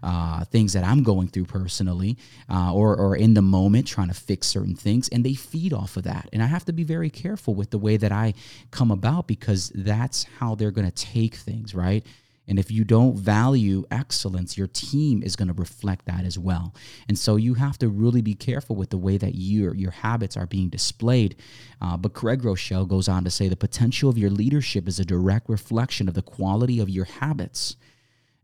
uh, 0.02 0.44
things 0.46 0.72
that 0.72 0.84
I'm 0.84 1.02
going 1.02 1.28
through 1.28 1.44
personally 1.44 2.16
uh, 2.50 2.72
or, 2.74 2.96
or 2.96 3.16
in 3.16 3.34
the 3.34 3.42
moment 3.42 3.86
trying 3.86 4.08
to 4.08 4.14
fix 4.14 4.46
certain 4.48 4.74
things. 4.74 5.08
And 5.10 5.24
they 5.24 5.34
feed 5.34 5.72
off 5.72 5.96
of 5.96 6.04
that. 6.04 6.28
And 6.32 6.42
I 6.42 6.46
have 6.46 6.64
to 6.64 6.72
be 6.72 6.84
very 6.84 7.10
careful 7.10 7.54
with 7.54 7.70
the 7.70 7.78
way 7.78 7.96
that 7.96 8.12
I 8.12 8.34
come 8.70 8.90
about 8.90 9.26
because 9.26 9.70
that's 9.74 10.24
how 10.38 10.54
they're 10.54 10.70
going 10.70 10.90
to 10.90 11.04
take 11.04 11.36
things, 11.36 11.74
right? 11.74 12.04
And 12.46 12.58
if 12.58 12.70
you 12.70 12.84
don't 12.84 13.16
value 13.18 13.84
excellence, 13.90 14.58
your 14.58 14.66
team 14.66 15.22
is 15.22 15.34
going 15.34 15.48
to 15.48 15.54
reflect 15.54 16.04
that 16.06 16.24
as 16.24 16.38
well. 16.38 16.74
And 17.08 17.18
so 17.18 17.36
you 17.36 17.54
have 17.54 17.78
to 17.78 17.88
really 17.88 18.20
be 18.20 18.34
careful 18.34 18.76
with 18.76 18.90
the 18.90 18.98
way 18.98 19.16
that 19.16 19.34
your, 19.34 19.74
your 19.74 19.92
habits 19.92 20.36
are 20.36 20.46
being 20.46 20.68
displayed. 20.68 21.36
Uh, 21.80 21.96
but 21.96 22.12
Craig 22.12 22.42
Groeschel 22.42 22.86
goes 22.86 23.08
on 23.08 23.24
to 23.24 23.30
say 23.30 23.48
the 23.48 23.56
potential 23.56 24.10
of 24.10 24.18
your 24.18 24.30
leadership 24.30 24.86
is 24.86 25.00
a 25.00 25.04
direct 25.04 25.48
reflection 25.48 26.08
of 26.08 26.14
the 26.14 26.22
quality 26.22 26.80
of 26.80 26.90
your 26.90 27.06
habits. 27.06 27.76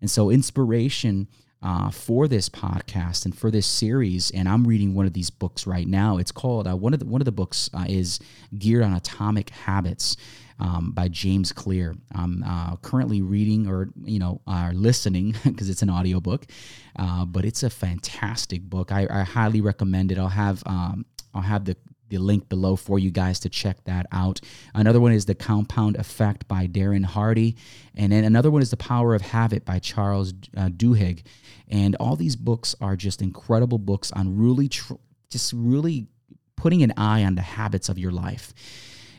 And 0.00 0.10
so 0.10 0.30
inspiration 0.30 1.28
uh, 1.62 1.90
for 1.90 2.26
this 2.26 2.48
podcast 2.48 3.26
and 3.26 3.36
for 3.36 3.50
this 3.50 3.66
series, 3.66 4.30
and 4.30 4.48
I'm 4.48 4.66
reading 4.66 4.94
one 4.94 5.06
of 5.06 5.12
these 5.12 5.28
books 5.28 5.66
right 5.66 5.86
now. 5.86 6.16
It's 6.16 6.32
called 6.32 6.66
uh, 6.66 6.74
one 6.74 6.94
of 6.94 7.00
the 7.00 7.06
one 7.06 7.20
of 7.20 7.26
the 7.26 7.32
books 7.32 7.68
uh, 7.74 7.84
is 7.86 8.18
geared 8.58 8.82
on 8.82 8.94
atomic 8.94 9.50
habits, 9.50 10.16
um, 10.60 10.92
by 10.92 11.08
James 11.08 11.52
Clear. 11.52 11.96
I'm 12.14 12.44
uh, 12.46 12.76
currently 12.76 13.22
reading 13.22 13.66
or, 13.66 13.88
you 14.04 14.18
know, 14.18 14.40
are 14.46 14.72
listening 14.72 15.34
because 15.44 15.68
it's 15.68 15.82
an 15.82 15.90
audiobook, 15.90 16.46
uh, 16.96 17.24
but 17.24 17.44
it's 17.44 17.62
a 17.62 17.70
fantastic 17.70 18.62
book. 18.62 18.92
I, 18.92 19.06
I, 19.10 19.22
highly 19.22 19.60
recommend 19.60 20.12
it. 20.12 20.18
I'll 20.18 20.28
have, 20.28 20.62
um, 20.66 21.06
I'll 21.34 21.42
have 21.42 21.64
the 21.64 21.76
the 22.10 22.18
link 22.18 22.48
below 22.48 22.76
for 22.76 22.98
you 22.98 23.10
guys 23.10 23.40
to 23.40 23.48
check 23.48 23.82
that 23.84 24.06
out. 24.12 24.40
Another 24.74 25.00
one 25.00 25.12
is 25.12 25.24
The 25.26 25.34
Compound 25.34 25.96
Effect 25.96 26.46
by 26.48 26.66
Darren 26.66 27.04
Hardy. 27.04 27.56
And 27.94 28.12
then 28.12 28.24
another 28.24 28.50
one 28.50 28.62
is 28.62 28.70
The 28.70 28.76
Power 28.76 29.14
of 29.14 29.22
Habit 29.22 29.64
by 29.64 29.78
Charles 29.78 30.34
uh, 30.56 30.68
Duhigg. 30.68 31.22
And 31.68 31.96
all 31.96 32.16
these 32.16 32.36
books 32.36 32.74
are 32.80 32.96
just 32.96 33.22
incredible 33.22 33.78
books 33.78 34.10
on 34.10 34.36
really, 34.36 34.68
tr- 34.68 34.94
just 35.30 35.52
really 35.52 36.08
putting 36.56 36.82
an 36.82 36.92
eye 36.96 37.24
on 37.24 37.36
the 37.36 37.42
habits 37.42 37.88
of 37.88 37.96
your 37.96 38.10
life. 38.10 38.52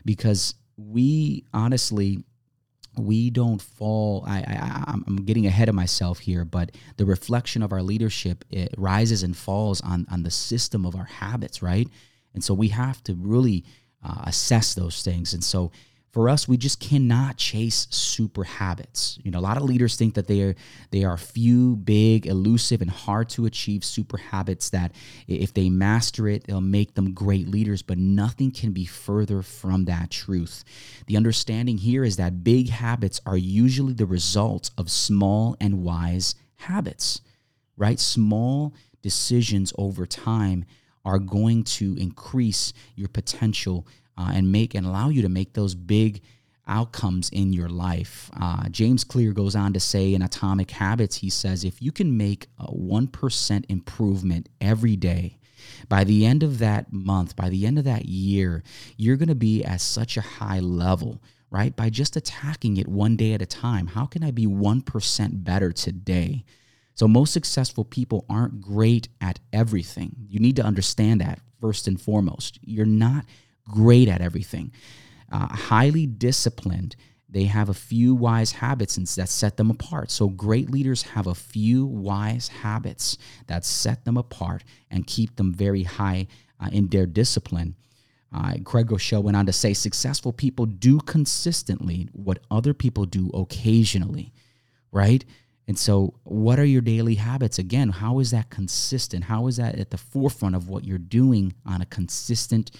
Because 0.03 0.55
we 0.87 1.45
honestly, 1.53 2.23
we 2.97 3.29
don't 3.29 3.61
fall 3.61 4.25
I, 4.27 4.39
I 4.39 4.83
i'm 5.07 5.23
getting 5.23 5.45
ahead 5.45 5.69
of 5.69 5.75
myself 5.75 6.19
here 6.19 6.43
but 6.43 6.71
the 6.97 7.05
reflection 7.05 7.63
of 7.63 7.71
our 7.71 7.81
leadership 7.81 8.43
it 8.49 8.75
rises 8.77 9.23
and 9.23 9.33
falls 9.33 9.79
on 9.79 10.05
on 10.11 10.23
the 10.23 10.29
system 10.29 10.85
of 10.85 10.93
our 10.93 11.05
habits 11.05 11.61
right 11.61 11.87
and 12.33 12.43
so 12.43 12.53
we 12.53 12.67
have 12.67 13.01
to 13.05 13.13
really 13.13 13.63
uh, 14.03 14.23
assess 14.23 14.73
those 14.73 15.03
things. 15.03 15.33
And 15.33 15.43
so 15.43 15.71
for 16.11 16.27
us, 16.27 16.45
we 16.45 16.57
just 16.57 16.81
cannot 16.81 17.37
chase 17.37 17.87
super 17.89 18.43
habits. 18.43 19.17
You 19.23 19.31
know, 19.31 19.39
a 19.39 19.41
lot 19.41 19.55
of 19.55 19.63
leaders 19.63 19.95
think 19.95 20.15
that 20.15 20.27
they 20.27 20.41
are 20.41 20.55
they 20.91 21.05
are 21.05 21.17
few, 21.17 21.77
big, 21.77 22.27
elusive, 22.27 22.81
and 22.81 22.91
hard 22.91 23.29
to 23.29 23.45
achieve 23.45 23.85
super 23.85 24.17
habits 24.17 24.69
that 24.71 24.91
if 25.27 25.53
they 25.53 25.69
master 25.69 26.27
it, 26.27 26.45
they'll 26.45 26.59
make 26.59 26.95
them 26.95 27.13
great 27.13 27.47
leaders. 27.47 27.81
But 27.81 27.97
nothing 27.97 28.51
can 28.51 28.73
be 28.73 28.85
further 28.85 29.41
from 29.41 29.85
that 29.85 30.11
truth. 30.11 30.65
The 31.07 31.15
understanding 31.15 31.77
here 31.77 32.03
is 32.03 32.17
that 32.17 32.43
big 32.43 32.69
habits 32.69 33.21
are 33.25 33.37
usually 33.37 33.93
the 33.93 34.05
result 34.05 34.69
of 34.77 34.91
small 34.91 35.55
and 35.61 35.81
wise 35.81 36.35
habits, 36.57 37.21
right? 37.77 37.99
Small 37.99 38.73
decisions 39.01 39.71
over 39.77 40.05
time 40.05 40.65
are 41.05 41.19
going 41.19 41.63
to 41.63 41.95
increase 41.97 42.73
your 42.95 43.07
potential 43.07 43.87
uh, 44.21 44.31
and 44.33 44.51
make 44.51 44.75
and 44.75 44.85
allow 44.85 45.09
you 45.09 45.21
to 45.21 45.29
make 45.29 45.53
those 45.53 45.73
big 45.73 46.21
outcomes 46.67 47.29
in 47.29 47.53
your 47.53 47.69
life. 47.69 48.29
Uh, 48.39 48.69
James 48.69 49.03
Clear 49.03 49.33
goes 49.33 49.55
on 49.55 49.73
to 49.73 49.79
say 49.79 50.13
in 50.13 50.21
Atomic 50.21 50.71
Habits, 50.71 51.17
he 51.17 51.29
says, 51.29 51.63
if 51.63 51.81
you 51.81 51.91
can 51.91 52.15
make 52.17 52.47
a 52.59 52.71
1% 52.71 53.65
improvement 53.67 54.47
every 54.59 54.95
day, 54.95 55.37
by 55.89 56.03
the 56.03 56.25
end 56.25 56.43
of 56.43 56.59
that 56.59 56.93
month, 56.93 57.35
by 57.35 57.49
the 57.49 57.65
end 57.65 57.77
of 57.77 57.85
that 57.85 58.05
year, 58.05 58.63
you're 58.97 59.17
going 59.17 59.27
to 59.29 59.35
be 59.35 59.63
at 59.63 59.81
such 59.81 60.17
a 60.17 60.21
high 60.21 60.59
level, 60.59 61.21
right? 61.49 61.75
By 61.75 61.89
just 61.89 62.15
attacking 62.15 62.77
it 62.77 62.87
one 62.87 63.15
day 63.15 63.33
at 63.33 63.41
a 63.41 63.45
time. 63.45 63.87
How 63.87 64.05
can 64.05 64.23
I 64.23 64.31
be 64.31 64.45
1% 64.45 65.43
better 65.43 65.71
today? 65.71 66.45
So, 66.93 67.07
most 67.07 67.33
successful 67.33 67.85
people 67.85 68.25
aren't 68.29 68.61
great 68.61 69.07
at 69.21 69.39
everything. 69.51 70.15
You 70.27 70.39
need 70.39 70.57
to 70.57 70.63
understand 70.63 71.21
that 71.21 71.39
first 71.59 71.87
and 71.87 71.99
foremost. 71.99 72.59
You're 72.61 72.85
not 72.85 73.25
great 73.71 74.07
at 74.07 74.21
everything. 74.21 74.71
Uh, 75.31 75.47
highly 75.47 76.05
disciplined, 76.05 76.95
they 77.29 77.45
have 77.45 77.69
a 77.69 77.73
few 77.73 78.13
wise 78.13 78.51
habits 78.51 78.95
that 79.15 79.29
set 79.29 79.55
them 79.55 79.71
apart. 79.71 80.11
So, 80.11 80.27
great 80.27 80.69
leaders 80.69 81.03
have 81.03 81.27
a 81.27 81.35
few 81.35 81.85
wise 81.85 82.49
habits 82.49 83.17
that 83.47 83.63
set 83.63 84.03
them 84.03 84.17
apart 84.17 84.63
and 84.89 85.07
keep 85.07 85.37
them 85.37 85.53
very 85.53 85.83
high 85.83 86.27
uh, 86.59 86.69
in 86.71 86.87
their 86.87 87.05
discipline. 87.05 87.75
Uh, 88.33 88.55
Craig 88.63 88.87
Groeschel 88.87 89.23
went 89.23 89.35
on 89.37 89.45
to 89.45 89.53
say 89.53 89.73
successful 89.73 90.31
people 90.31 90.65
do 90.65 90.99
consistently 90.99 92.09
what 92.13 92.39
other 92.49 92.73
people 92.73 93.05
do 93.05 93.29
occasionally, 93.33 94.33
right? 94.91 95.25
And 95.67 95.77
so, 95.77 96.15
what 96.23 96.59
are 96.59 96.65
your 96.65 96.81
daily 96.81 97.15
habits? 97.15 97.59
Again, 97.59 97.89
how 97.89 98.19
is 98.19 98.31
that 98.31 98.49
consistent? 98.49 99.25
How 99.25 99.47
is 99.47 99.57
that 99.57 99.75
at 99.75 99.91
the 99.91 99.97
forefront 99.97 100.55
of 100.55 100.69
what 100.69 100.83
you're 100.83 100.97
doing 100.97 101.53
on 101.65 101.81
a 101.81 101.85
consistent 101.85 102.71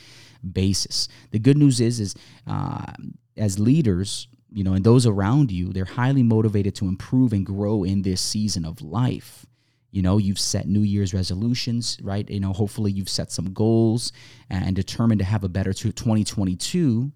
basis? 0.52 1.08
The 1.32 1.40
good 1.40 1.58
news 1.58 1.80
is, 1.80 2.00
is 2.00 2.16
uh, 2.48 2.92
as 3.38 3.60
leaders, 3.60 4.28
you 4.52 4.64
know, 4.64 4.74
and 4.74 4.84
those 4.84 5.06
around 5.06 5.52
you, 5.52 5.72
they're 5.72 5.86
highly 5.86 6.24
motivated 6.24 6.76
to 6.76 6.88
improve 6.88 7.34
and 7.34 7.46
grow 7.46 7.84
in 7.84 8.02
this 8.02 8.20
season 8.22 8.66
of 8.66 8.82
life. 8.82 9.46
You 9.92 10.02
know, 10.02 10.18
you've 10.18 10.40
set 10.40 10.68
New 10.68 10.82
Year's 10.82 11.14
resolutions, 11.14 11.98
right? 12.02 12.30
You 12.30 12.40
know, 12.40 12.54
hopefully 12.54 12.92
you've 12.92 13.10
set 13.10 13.32
some 13.32 13.54
goals 13.54 14.12
and 14.50 14.76
determined 14.76 15.20
to 15.20 15.26
have 15.26 15.44
a 15.44 15.50
better 15.50 15.74
2022. 15.74 17.12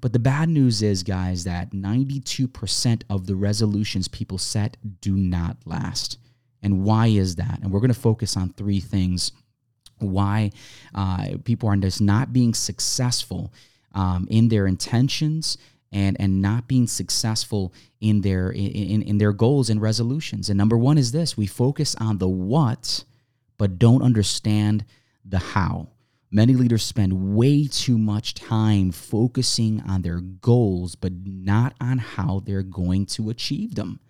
But 0.00 0.12
the 0.12 0.18
bad 0.18 0.48
news 0.48 0.82
is, 0.82 1.02
guys, 1.02 1.44
that 1.44 1.70
92% 1.72 3.02
of 3.08 3.26
the 3.26 3.36
resolutions 3.36 4.08
people 4.08 4.38
set 4.38 4.76
do 5.00 5.16
not 5.16 5.56
last. 5.64 6.18
And 6.62 6.84
why 6.84 7.08
is 7.08 7.36
that? 7.36 7.60
And 7.62 7.70
we're 7.70 7.80
going 7.80 7.92
to 7.92 8.00
focus 8.00 8.36
on 8.36 8.52
three 8.52 8.80
things 8.80 9.32
why 9.98 10.50
uh, 10.94 11.28
people 11.44 11.68
are 11.68 11.76
just 11.76 12.00
not 12.00 12.32
being 12.32 12.54
successful 12.54 13.52
um, 13.94 14.26
in 14.30 14.48
their 14.48 14.66
intentions 14.66 15.56
and 15.92 16.16
and 16.20 16.42
not 16.42 16.68
being 16.68 16.86
successful 16.86 17.72
in 18.00 18.20
their 18.20 18.50
in, 18.50 19.02
in 19.02 19.18
their 19.18 19.32
goals 19.32 19.70
and 19.70 19.80
resolutions. 19.80 20.48
And 20.48 20.58
number 20.58 20.76
one 20.76 20.98
is 20.98 21.12
this: 21.12 21.36
we 21.36 21.46
focus 21.46 21.94
on 21.96 22.18
the 22.18 22.28
what, 22.28 23.04
but 23.58 23.78
don't 23.78 24.02
understand 24.02 24.84
the 25.24 25.38
how. 25.38 25.88
Many 26.30 26.54
leaders 26.54 26.82
spend 26.82 27.36
way 27.36 27.66
too 27.66 27.96
much 27.96 28.34
time 28.34 28.90
focusing 28.90 29.80
on 29.82 30.02
their 30.02 30.20
goals, 30.20 30.94
but 30.94 31.12
not 31.24 31.74
on 31.80 31.98
how 31.98 32.40
they're 32.40 32.62
going 32.62 33.06
to 33.06 33.30
achieve 33.30 33.74
them. 33.74 34.00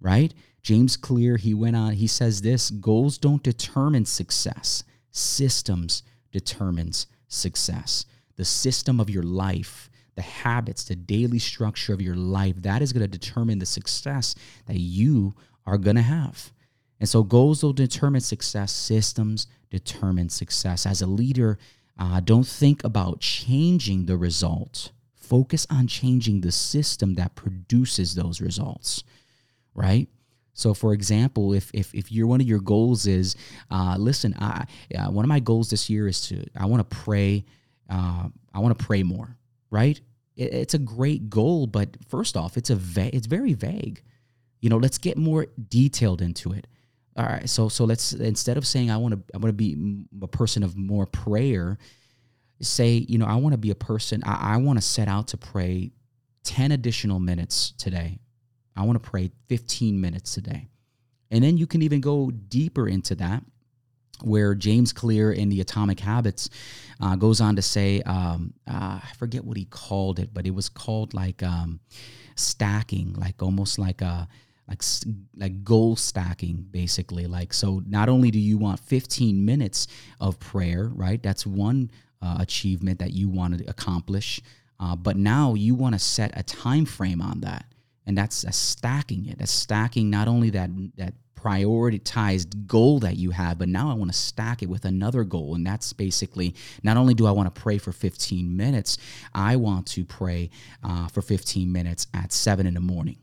Right? 0.00 0.32
James 0.62 0.96
Clear, 0.96 1.36
he 1.38 1.54
went 1.54 1.76
on, 1.76 1.92
he 1.92 2.06
says 2.06 2.42
this 2.42 2.70
goals 2.70 3.18
don't 3.18 3.42
determine 3.42 4.04
success, 4.04 4.84
systems 5.10 6.02
determines 6.32 7.06
success. 7.28 8.04
The 8.36 8.44
system 8.44 9.00
of 9.00 9.10
your 9.10 9.22
life, 9.22 9.89
the 10.20 10.26
habits, 10.26 10.84
the 10.84 10.94
daily 10.94 11.38
structure 11.38 11.94
of 11.94 12.02
your 12.02 12.14
life, 12.14 12.54
that 12.60 12.82
is 12.82 12.92
going 12.92 13.08
to 13.08 13.18
determine 13.18 13.58
the 13.58 13.64
success 13.64 14.34
that 14.66 14.78
you 14.78 15.34
are 15.64 15.78
going 15.78 15.96
to 15.96 16.02
have. 16.02 16.52
And 16.98 17.08
so 17.08 17.22
goals 17.22 17.62
will 17.62 17.72
determine 17.72 18.20
success, 18.20 18.70
systems 18.70 19.46
determine 19.70 20.28
success. 20.28 20.84
As 20.84 21.00
a 21.00 21.06
leader, 21.06 21.58
uh, 21.98 22.20
don't 22.20 22.46
think 22.46 22.84
about 22.84 23.20
changing 23.20 24.04
the 24.04 24.18
result. 24.18 24.92
Focus 25.14 25.66
on 25.70 25.86
changing 25.86 26.42
the 26.42 26.52
system 26.52 27.14
that 27.14 27.34
produces 27.34 28.14
those 28.14 28.42
results, 28.42 29.02
right? 29.74 30.08
So, 30.52 30.74
for 30.74 30.92
example, 30.92 31.54
if 31.54 31.70
if, 31.72 31.94
if 31.94 32.10
one 32.10 32.42
of 32.42 32.46
your 32.46 32.60
goals 32.60 33.06
is, 33.06 33.34
uh, 33.70 33.96
listen, 33.98 34.34
I, 34.38 34.66
uh, 34.94 35.10
one 35.10 35.24
of 35.24 35.28
my 35.30 35.40
goals 35.40 35.70
this 35.70 35.88
year 35.88 36.06
is 36.06 36.20
to 36.28 36.44
I 36.54 36.66
want 36.66 36.86
to 36.86 36.96
pray, 36.96 37.46
uh, 37.88 38.28
I 38.52 38.58
want 38.58 38.78
to 38.78 38.84
pray 38.84 39.02
more, 39.02 39.38
right? 39.70 39.98
It, 40.40 40.52
it's 40.52 40.74
a 40.74 40.78
great 40.78 41.30
goal, 41.30 41.66
but 41.66 41.96
first 42.08 42.36
off, 42.36 42.56
it's 42.56 42.70
a 42.70 42.76
va- 42.76 43.14
it's 43.14 43.26
very 43.26 43.52
vague. 43.52 44.02
You 44.60 44.70
know, 44.70 44.76
let's 44.76 44.98
get 44.98 45.16
more 45.16 45.46
detailed 45.68 46.20
into 46.22 46.52
it. 46.52 46.66
All 47.16 47.26
right 47.26 47.48
so 47.50 47.68
so 47.68 47.84
let's 47.84 48.12
instead 48.12 48.56
of 48.56 48.64
saying 48.64 48.88
i 48.88 48.96
want 48.96 49.14
to 49.14 49.34
i 49.34 49.38
want 49.38 49.48
to 49.48 49.52
be 49.52 49.76
a 50.22 50.28
person 50.28 50.62
of 50.62 50.76
more 50.76 51.06
prayer 51.06 51.76
say 52.62 53.04
you 53.08 53.18
know 53.18 53.26
i 53.26 53.34
want 53.34 53.52
to 53.52 53.58
be 53.58 53.70
a 53.70 53.74
person 53.74 54.22
i, 54.24 54.54
I 54.54 54.56
want 54.58 54.78
to 54.78 54.82
set 54.82 55.08
out 55.08 55.26
to 55.28 55.36
pray 55.36 55.90
10 56.44 56.72
additional 56.72 57.20
minutes 57.20 57.72
today. 57.78 58.18
I 58.76 58.82
want 58.82 59.02
to 59.02 59.10
pray 59.10 59.30
15 59.48 60.00
minutes 60.00 60.34
today. 60.34 60.68
And 61.30 61.44
then 61.44 61.56
you 61.56 61.66
can 61.66 61.82
even 61.82 62.00
go 62.00 62.30
deeper 62.30 62.88
into 62.88 63.14
that 63.16 63.44
where 64.22 64.54
james 64.54 64.92
clear 64.92 65.32
in 65.32 65.48
the 65.48 65.60
atomic 65.60 66.00
habits 66.00 66.50
uh, 67.00 67.16
goes 67.16 67.40
on 67.40 67.56
to 67.56 67.62
say 67.62 68.02
um, 68.02 68.52
uh, 68.68 69.00
i 69.02 69.10
forget 69.18 69.44
what 69.44 69.56
he 69.56 69.64
called 69.66 70.18
it 70.18 70.32
but 70.32 70.46
it 70.46 70.54
was 70.54 70.68
called 70.68 71.14
like 71.14 71.42
um, 71.42 71.80
stacking 72.36 73.12
like 73.14 73.42
almost 73.42 73.78
like 73.78 74.00
a 74.02 74.28
like 74.68 74.82
like 75.36 75.64
goal 75.64 75.96
stacking 75.96 76.64
basically. 76.70 77.26
Like 77.26 77.52
so 77.52 77.82
not 77.88 78.08
only 78.08 78.30
do 78.30 78.38
you 78.38 78.56
want 78.56 78.78
15 78.78 79.44
minutes 79.44 79.88
of 80.20 80.38
prayer 80.38 80.88
right? 80.94 81.20
That's 81.20 81.44
one 81.44 81.90
uh, 82.22 82.36
achievement 82.38 83.00
that 83.00 83.12
you 83.12 83.28
want 83.28 83.58
to 83.58 83.68
accomplish 83.68 84.40
uh, 84.80 84.96
but 84.96 85.16
now 85.16 85.54
you 85.54 85.74
want 85.74 85.94
to 85.94 85.98
set 85.98 86.32
a 86.34 86.42
time 86.42 86.86
frame 86.86 87.20
on 87.20 87.40
that. 87.40 87.66
And 88.06 88.16
that's 88.16 88.44
a 88.44 88.52
stacking 88.52 89.26
it. 89.26 89.38
That's 89.38 89.52
stacking 89.52 90.08
not 90.10 90.26
only 90.26 90.50
that 90.50 90.70
that 90.96 91.14
prioritized 91.42 92.66
goal 92.66 92.98
that 92.98 93.16
you 93.16 93.30
have 93.30 93.58
but 93.58 93.68
now 93.68 93.90
i 93.90 93.94
want 93.94 94.10
to 94.10 94.16
stack 94.16 94.62
it 94.62 94.68
with 94.68 94.84
another 94.84 95.24
goal 95.24 95.54
and 95.54 95.66
that's 95.66 95.92
basically 95.92 96.54
not 96.82 96.96
only 96.96 97.14
do 97.14 97.26
i 97.26 97.30
want 97.30 97.52
to 97.52 97.60
pray 97.60 97.78
for 97.78 97.92
15 97.92 98.56
minutes 98.56 98.98
i 99.34 99.56
want 99.56 99.86
to 99.86 100.04
pray 100.04 100.50
uh, 100.82 101.08
for 101.08 101.22
15 101.22 101.70
minutes 101.70 102.06
at 102.14 102.32
7 102.32 102.66
in 102.66 102.74
the 102.74 102.80
morning 102.80 103.16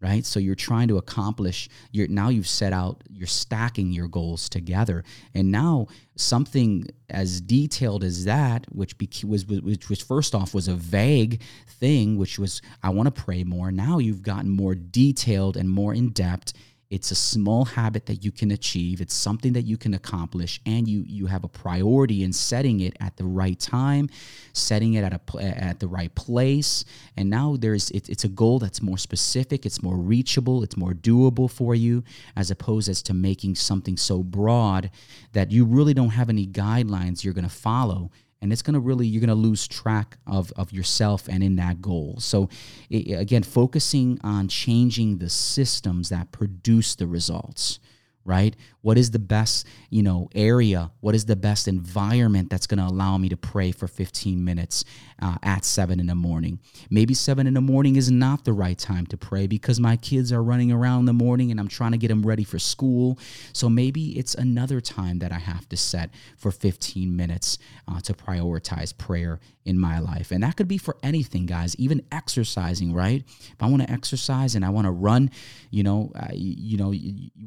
right? 0.00 0.24
So 0.26 0.38
you're 0.38 0.54
trying 0.54 0.88
to 0.88 0.98
accomplish 0.98 1.68
you're 1.90 2.08
now 2.08 2.28
you've 2.28 2.48
set 2.48 2.72
out 2.72 3.02
you're 3.10 3.26
stacking 3.26 3.92
your 3.92 4.08
goals 4.08 4.48
together 4.48 5.04
and 5.34 5.50
now 5.50 5.86
something 6.16 6.86
as 7.10 7.40
detailed 7.40 8.04
as 8.04 8.24
that 8.24 8.66
which 8.70 8.94
was 9.24 9.46
which 9.46 9.88
was 9.88 10.00
first 10.00 10.34
off 10.34 10.54
was 10.54 10.68
a 10.68 10.74
vague 10.74 11.40
thing 11.68 12.16
which 12.16 12.38
was 12.38 12.60
i 12.82 12.90
want 12.90 13.12
to 13.12 13.22
pray 13.22 13.42
more. 13.44 13.70
Now 13.72 13.98
you've 13.98 14.22
gotten 14.22 14.50
more 14.50 14.74
detailed 14.74 15.56
and 15.56 15.68
more 15.68 15.94
in 15.94 16.10
depth 16.10 16.52
it's 16.88 17.10
a 17.10 17.16
small 17.16 17.64
habit 17.64 18.06
that 18.06 18.24
you 18.24 18.30
can 18.30 18.52
achieve. 18.52 19.00
It's 19.00 19.14
something 19.14 19.52
that 19.54 19.62
you 19.62 19.76
can 19.76 19.94
accomplish, 19.94 20.60
and 20.64 20.86
you 20.86 21.04
you 21.06 21.26
have 21.26 21.42
a 21.42 21.48
priority 21.48 22.22
in 22.22 22.32
setting 22.32 22.80
it 22.80 22.96
at 23.00 23.16
the 23.16 23.24
right 23.24 23.58
time, 23.58 24.08
setting 24.52 24.94
it 24.94 25.02
at 25.02 25.12
a 25.12 25.42
at 25.42 25.80
the 25.80 25.88
right 25.88 26.14
place. 26.14 26.84
And 27.16 27.28
now 27.28 27.56
there's 27.58 27.90
it, 27.90 28.08
it's 28.08 28.24
a 28.24 28.28
goal 28.28 28.58
that's 28.58 28.80
more 28.80 28.98
specific. 28.98 29.66
It's 29.66 29.82
more 29.82 29.96
reachable. 29.96 30.62
It's 30.62 30.76
more 30.76 30.92
doable 30.92 31.50
for 31.50 31.74
you, 31.74 32.04
as 32.36 32.50
opposed 32.50 32.88
as 32.88 33.02
to 33.02 33.14
making 33.14 33.56
something 33.56 33.96
so 33.96 34.22
broad 34.22 34.90
that 35.32 35.50
you 35.50 35.64
really 35.64 35.94
don't 35.94 36.10
have 36.10 36.28
any 36.28 36.46
guidelines 36.46 37.24
you're 37.24 37.34
going 37.34 37.48
to 37.48 37.50
follow 37.50 38.10
and 38.40 38.52
it's 38.52 38.62
going 38.62 38.74
to 38.74 38.80
really 38.80 39.06
you're 39.06 39.20
going 39.20 39.28
to 39.28 39.34
lose 39.34 39.66
track 39.66 40.18
of, 40.26 40.52
of 40.56 40.72
yourself 40.72 41.28
and 41.28 41.42
in 41.42 41.56
that 41.56 41.80
goal. 41.80 42.16
So 42.18 42.48
it, 42.90 43.18
again 43.18 43.42
focusing 43.42 44.18
on 44.22 44.48
changing 44.48 45.18
the 45.18 45.30
systems 45.30 46.08
that 46.10 46.32
produce 46.32 46.94
the 46.94 47.06
results 47.06 47.80
right? 48.26 48.54
What 48.82 48.98
is 48.98 49.10
the 49.10 49.18
best, 49.18 49.66
you 49.90 50.02
know, 50.02 50.28
area? 50.34 50.90
What 51.00 51.14
is 51.14 51.24
the 51.24 51.36
best 51.36 51.68
environment 51.68 52.50
that's 52.50 52.66
going 52.66 52.78
to 52.78 52.86
allow 52.86 53.16
me 53.16 53.28
to 53.28 53.36
pray 53.36 53.72
for 53.72 53.86
15 53.86 54.44
minutes 54.44 54.84
uh, 55.22 55.36
at 55.42 55.64
seven 55.64 56.00
in 56.00 56.06
the 56.06 56.14
morning? 56.14 56.58
Maybe 56.90 57.14
seven 57.14 57.46
in 57.46 57.54
the 57.54 57.60
morning 57.60 57.96
is 57.96 58.10
not 58.10 58.44
the 58.44 58.52
right 58.52 58.78
time 58.78 59.06
to 59.06 59.16
pray 59.16 59.46
because 59.46 59.80
my 59.80 59.96
kids 59.96 60.32
are 60.32 60.42
running 60.42 60.72
around 60.72 61.00
in 61.00 61.06
the 61.06 61.12
morning 61.12 61.50
and 61.50 61.60
I'm 61.60 61.68
trying 61.68 61.92
to 61.92 61.98
get 61.98 62.08
them 62.08 62.26
ready 62.26 62.44
for 62.44 62.58
school. 62.58 63.18
So 63.52 63.68
maybe 63.68 64.18
it's 64.18 64.34
another 64.34 64.80
time 64.80 65.20
that 65.20 65.32
I 65.32 65.38
have 65.38 65.68
to 65.68 65.76
set 65.76 66.10
for 66.36 66.50
15 66.50 67.16
minutes 67.16 67.58
uh, 67.88 68.00
to 68.00 68.12
prioritize 68.12 68.96
prayer 68.96 69.40
in 69.66 69.78
my 69.78 69.98
life. 69.98 70.30
And 70.30 70.42
that 70.42 70.56
could 70.56 70.68
be 70.68 70.78
for 70.78 70.96
anything, 71.02 71.44
guys, 71.44 71.76
even 71.76 72.00
exercising, 72.12 72.92
right? 72.92 73.24
If 73.26 73.56
I 73.60 73.66
want 73.66 73.82
to 73.82 73.90
exercise 73.90 74.54
and 74.54 74.64
I 74.64 74.70
want 74.70 74.86
to 74.86 74.92
run, 74.92 75.30
you 75.70 75.82
know, 75.82 76.12
uh, 76.14 76.28
you, 76.32 76.78
know, 76.78 76.94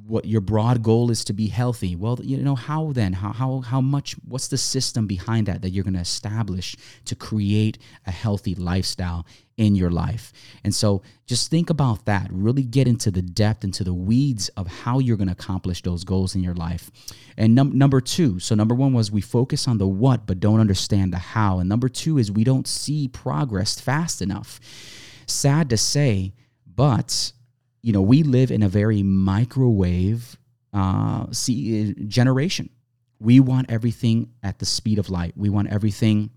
what 0.05 0.25
your 0.25 0.41
broad 0.41 0.83
goal 0.83 1.09
is 1.09 1.23
to 1.25 1.33
be 1.33 1.47
healthy. 1.47 1.95
Well, 1.95 2.19
you 2.21 2.38
know, 2.38 2.55
how 2.55 2.91
then? 2.91 3.13
How, 3.13 3.31
how, 3.31 3.61
how 3.61 3.81
much, 3.81 4.15
what's 4.27 4.49
the 4.49 4.57
system 4.57 5.07
behind 5.07 5.47
that 5.47 5.61
that 5.61 5.69
you're 5.69 5.85
going 5.85 5.93
to 5.93 5.99
establish 6.01 6.75
to 7.05 7.15
create 7.15 7.77
a 8.05 8.11
healthy 8.11 8.53
lifestyle 8.53 9.25
in 9.59 9.75
your 9.75 9.91
life. 9.91 10.31
And 10.63 10.73
so 10.73 11.01
just 11.27 11.51
think 11.51 11.69
about 11.69 12.05
that. 12.05 12.29
Really 12.31 12.63
get 12.63 12.87
into 12.87 13.11
the 13.11 13.21
depth, 13.21 13.65
into 13.65 13.83
the 13.83 13.93
weeds 13.93 14.47
of 14.55 14.67
how 14.67 14.99
you're 14.99 15.17
going 15.17 15.27
to 15.27 15.33
accomplish 15.33 15.81
those 15.81 16.05
goals 16.05 16.33
in 16.33 16.41
your 16.41 16.53
life. 16.53 16.89
And 17.37 17.55
num- 17.55 17.77
number 17.77 17.99
two, 17.99 18.39
so 18.39 18.55
number 18.55 18.73
one 18.73 18.93
was 18.93 19.11
we 19.11 19.19
focus 19.19 19.67
on 19.67 19.77
the 19.77 19.85
what, 19.85 20.25
but 20.25 20.39
don't 20.39 20.61
understand 20.61 21.11
the 21.11 21.17
how. 21.17 21.59
And 21.59 21.67
number 21.67 21.89
two 21.89 22.17
is 22.17 22.31
we 22.31 22.45
don't 22.45 22.67
see 22.67 23.09
progress 23.09 23.81
fast 23.81 24.21
enough. 24.21 24.61
Sad 25.27 25.69
to 25.71 25.77
say, 25.77 26.33
but 26.65 27.33
you 27.81 27.91
know 27.91 28.01
we 28.01 28.23
live 28.23 28.51
in 28.51 28.63
a 28.63 28.69
very 28.69 29.03
microwave 29.03 30.37
uh, 30.73 31.25
see, 31.31 31.93
generation. 32.07 32.69
We 33.19 33.41
want 33.41 33.69
everything 33.69 34.31
at 34.41 34.59
the 34.59 34.65
speed 34.65 34.99
of 34.99 35.09
light. 35.09 35.33
We 35.35 35.49
want 35.49 35.67
everything 35.67 36.29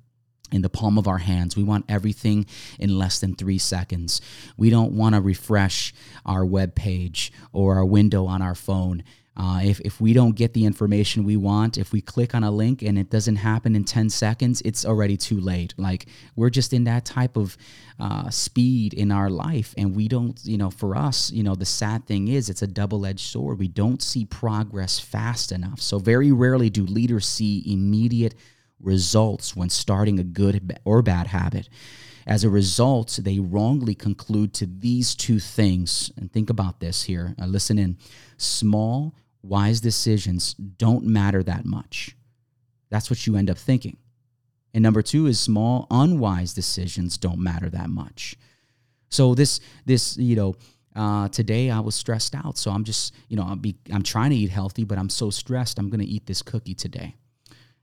in 0.53 0.63
the 0.63 0.69
palm 0.69 0.99
of 0.99 1.09
our 1.09 1.19
hands. 1.19 1.57
We 1.57 1.63
want 1.63 1.87
everything 1.89 2.47
in 2.79 2.99
less 2.99 3.19
than 3.21 3.35
three 3.35 3.59
seconds. 3.59 4.21
We 4.57 4.71
don't 4.71 4.93
want 4.93 5.15
to 5.15 5.21
refresh 5.21 5.93
our 6.25 6.45
web 6.45 6.75
page 6.75 7.33
or 7.53 7.77
our 7.77 7.85
window 7.85 8.27
on 8.27 8.43
our 8.43 8.55
phone. 8.55 9.05
Uh, 9.35 9.61
if, 9.65 9.81
if 9.81 9.99
we 9.99 10.13
don't 10.13 10.37
get 10.37 10.53
the 10.53 10.67
information 10.67 11.25
we 11.25 11.39
want, 11.39 11.79
if 11.79 11.91
we 11.91 12.03
click 12.03 12.35
on 12.35 12.45
a 12.45 12.51
link 12.51 12.83
and 12.83 12.99
it 12.99 13.09
doesn't 13.09 13.37
happen 13.37 13.75
in 13.75 13.83
10 13.83 14.11
seconds, 14.11 14.61
it's 14.63 14.85
already 14.85 15.17
too 15.17 15.41
late. 15.41 15.73
Like 15.79 16.07
we're 16.37 16.51
just 16.51 16.75
in 16.75 16.85
that 16.85 17.07
type 17.07 17.37
of 17.37 17.57
uh, 17.99 18.29
speed 18.29 18.93
in 18.93 19.11
our 19.11 19.31
life. 19.31 19.75
And 19.79 19.97
we 19.97 20.07
don't, 20.07 20.39
you 20.45 20.59
know, 20.59 20.71
for 20.71 20.95
us, 20.95 21.33
you 21.33 21.43
know, 21.43 21.55
the 21.55 21.65
sad 21.65 22.07
thing 22.07 22.29
is 22.29 22.51
it's 22.51 22.61
a 22.61 22.67
double 22.67 23.07
edged 23.07 23.21
sword. 23.21 23.59
We 23.59 23.69
don't 23.69 24.03
see 24.03 24.27
progress 24.27 24.99
fast 24.99 25.51
enough. 25.51 25.81
So 25.81 25.99
very 25.99 26.31
rarely 26.31 26.69
do 26.69 26.85
leaders 26.85 27.27
see 27.27 27.63
immediate 27.67 28.35
results 28.83 29.57
when 29.57 29.71
starting 29.71 30.19
a 30.19 30.25
good 30.25 30.79
or 30.85 31.03
bad 31.03 31.29
habit. 31.29 31.69
As 32.27 32.45
a 32.45 32.51
result, 32.51 33.19
they 33.23 33.39
wrongly 33.39 33.95
conclude 33.95 34.55
to 34.55 34.67
these 34.67 35.15
two 35.15 35.41
things. 35.41 36.12
And 36.17 36.33
think 36.33 36.51
about 36.51 36.81
this 36.81 37.03
here. 37.05 37.35
Uh, 37.41 37.47
listen 37.47 37.79
in. 37.79 37.99
Small, 38.37 39.15
wise 39.43 39.81
decisions 39.81 40.55
don't 40.55 41.05
matter 41.05 41.43
that 41.43 41.65
much. 41.65 42.17
That's 42.91 43.11
what 43.11 43.27
you 43.27 43.37
end 43.37 43.51
up 43.51 43.59
thinking. 43.59 43.97
And 44.75 44.83
number 44.83 45.03
two 45.03 45.27
is 45.27 45.39
small, 45.39 45.87
unwise 45.91 46.55
decisions 46.55 47.18
don't 47.18 47.38
matter 47.38 47.68
that 47.71 47.90
much. 47.90 48.37
So 49.11 49.35
this, 49.35 49.61
this, 49.85 50.16
you 50.16 50.37
know, 50.37 50.55
uh, 50.95 51.29
today 51.29 51.71
I 51.71 51.81
was 51.81 51.95
stressed 51.95 52.35
out, 52.35 52.57
so 52.57 52.71
I'm 52.71 52.85
just, 52.85 53.14
you 53.29 53.37
know, 53.37 53.42
I'm, 53.42 53.59
be, 53.59 53.77
I'm 53.92 54.03
trying 54.03 54.31
to 54.31 54.37
eat 54.37 54.51
healthy, 54.51 54.85
but 54.85 54.99
I'm 54.99 55.11
so 55.11 55.31
stressed. 55.31 55.79
I'm 55.79 55.90
going 55.90 56.01
to 56.01 56.07
eat 56.07 56.27
this 56.27 56.42
cookie 56.42 56.75
today. 56.75 57.16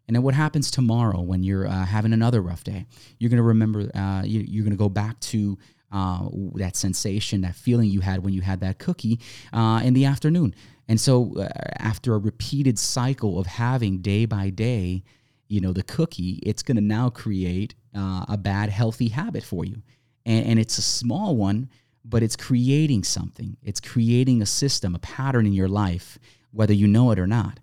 And 0.09 0.15
then 0.15 0.23
what 0.23 0.33
happens 0.33 0.71
tomorrow 0.71 1.21
when 1.21 1.43
you're 1.43 1.67
uh, 1.67 1.85
having 1.85 2.13
another 2.13 2.41
rough 2.41 2.63
day? 2.63 2.87
You're 3.19 3.29
going 3.29 3.37
to 3.37 3.43
remember, 3.43 3.91
uh, 3.95 4.23
you, 4.25 4.39
you're 4.39 4.63
going 4.63 4.75
to 4.75 4.75
go 4.75 4.89
back 4.89 5.19
to 5.19 5.55
uh, 5.91 6.27
that 6.55 6.75
sensation, 6.75 7.41
that 7.41 7.53
feeling 7.53 7.91
you 7.91 7.99
had 7.99 8.23
when 8.23 8.33
you 8.33 8.41
had 8.41 8.59
that 8.61 8.79
cookie 8.79 9.19
uh, 9.53 9.81
in 9.83 9.93
the 9.93 10.05
afternoon. 10.05 10.55
And 10.87 10.99
so, 10.99 11.35
uh, 11.37 11.49
after 11.77 12.15
a 12.15 12.17
repeated 12.17 12.79
cycle 12.79 13.37
of 13.37 13.45
having 13.45 13.99
day 13.99 14.25
by 14.25 14.49
day, 14.49 15.03
you 15.47 15.61
know, 15.61 15.73
the 15.73 15.83
cookie, 15.83 16.39
it's 16.41 16.63
going 16.63 16.77
to 16.77 16.83
now 16.83 17.11
create 17.11 17.75
uh, 17.95 18.25
a 18.27 18.35
bad, 18.35 18.71
healthy 18.71 19.09
habit 19.09 19.43
for 19.43 19.63
you. 19.63 19.83
And, 20.25 20.43
and 20.43 20.59
it's 20.59 20.79
a 20.79 20.81
small 20.81 21.35
one, 21.35 21.69
but 22.03 22.23
it's 22.23 22.35
creating 22.35 23.03
something. 23.03 23.57
It's 23.61 23.79
creating 23.79 24.41
a 24.41 24.47
system, 24.47 24.95
a 24.95 24.99
pattern 24.99 25.45
in 25.45 25.53
your 25.53 25.69
life, 25.69 26.17
whether 26.51 26.73
you 26.73 26.87
know 26.87 27.11
it 27.11 27.19
or 27.19 27.27
not. 27.27 27.59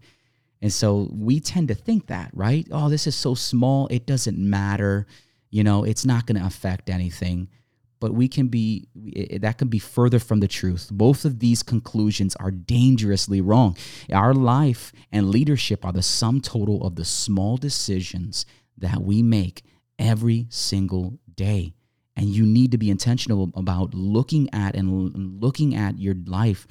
And 0.62 0.72
so 0.72 1.08
we 1.12 1.40
tend 1.40 1.68
to 1.68 1.74
think 1.74 2.06
that, 2.06 2.30
right? 2.32 2.66
Oh, 2.70 2.88
this 2.88 3.06
is 3.06 3.14
so 3.14 3.34
small, 3.34 3.88
it 3.88 4.06
doesn't 4.06 4.38
matter. 4.38 5.06
You 5.50 5.64
know, 5.64 5.84
it's 5.84 6.04
not 6.04 6.26
going 6.26 6.40
to 6.40 6.46
affect 6.46 6.90
anything. 6.90 7.48
But 7.98 8.12
we 8.12 8.28
can 8.28 8.48
be, 8.48 8.88
that 9.40 9.56
can 9.56 9.68
be 9.68 9.78
further 9.78 10.18
from 10.18 10.40
the 10.40 10.48
truth. 10.48 10.90
Both 10.92 11.24
of 11.24 11.38
these 11.38 11.62
conclusions 11.62 12.36
are 12.36 12.50
dangerously 12.50 13.40
wrong. 13.40 13.76
Our 14.12 14.34
life 14.34 14.92
and 15.12 15.30
leadership 15.30 15.84
are 15.84 15.92
the 15.92 16.02
sum 16.02 16.42
total 16.42 16.86
of 16.86 16.96
the 16.96 17.06
small 17.06 17.56
decisions 17.56 18.44
that 18.76 19.00
we 19.00 19.22
make 19.22 19.62
every 19.98 20.46
single 20.50 21.18
day. 21.34 21.74
And 22.16 22.26
you 22.26 22.44
need 22.44 22.70
to 22.72 22.78
be 22.78 22.90
intentional 22.90 23.50
about 23.54 23.94
looking 23.94 24.52
at 24.52 24.74
and 24.74 25.40
looking 25.40 25.74
at 25.74 25.98
your 25.98 26.14
life 26.26 26.66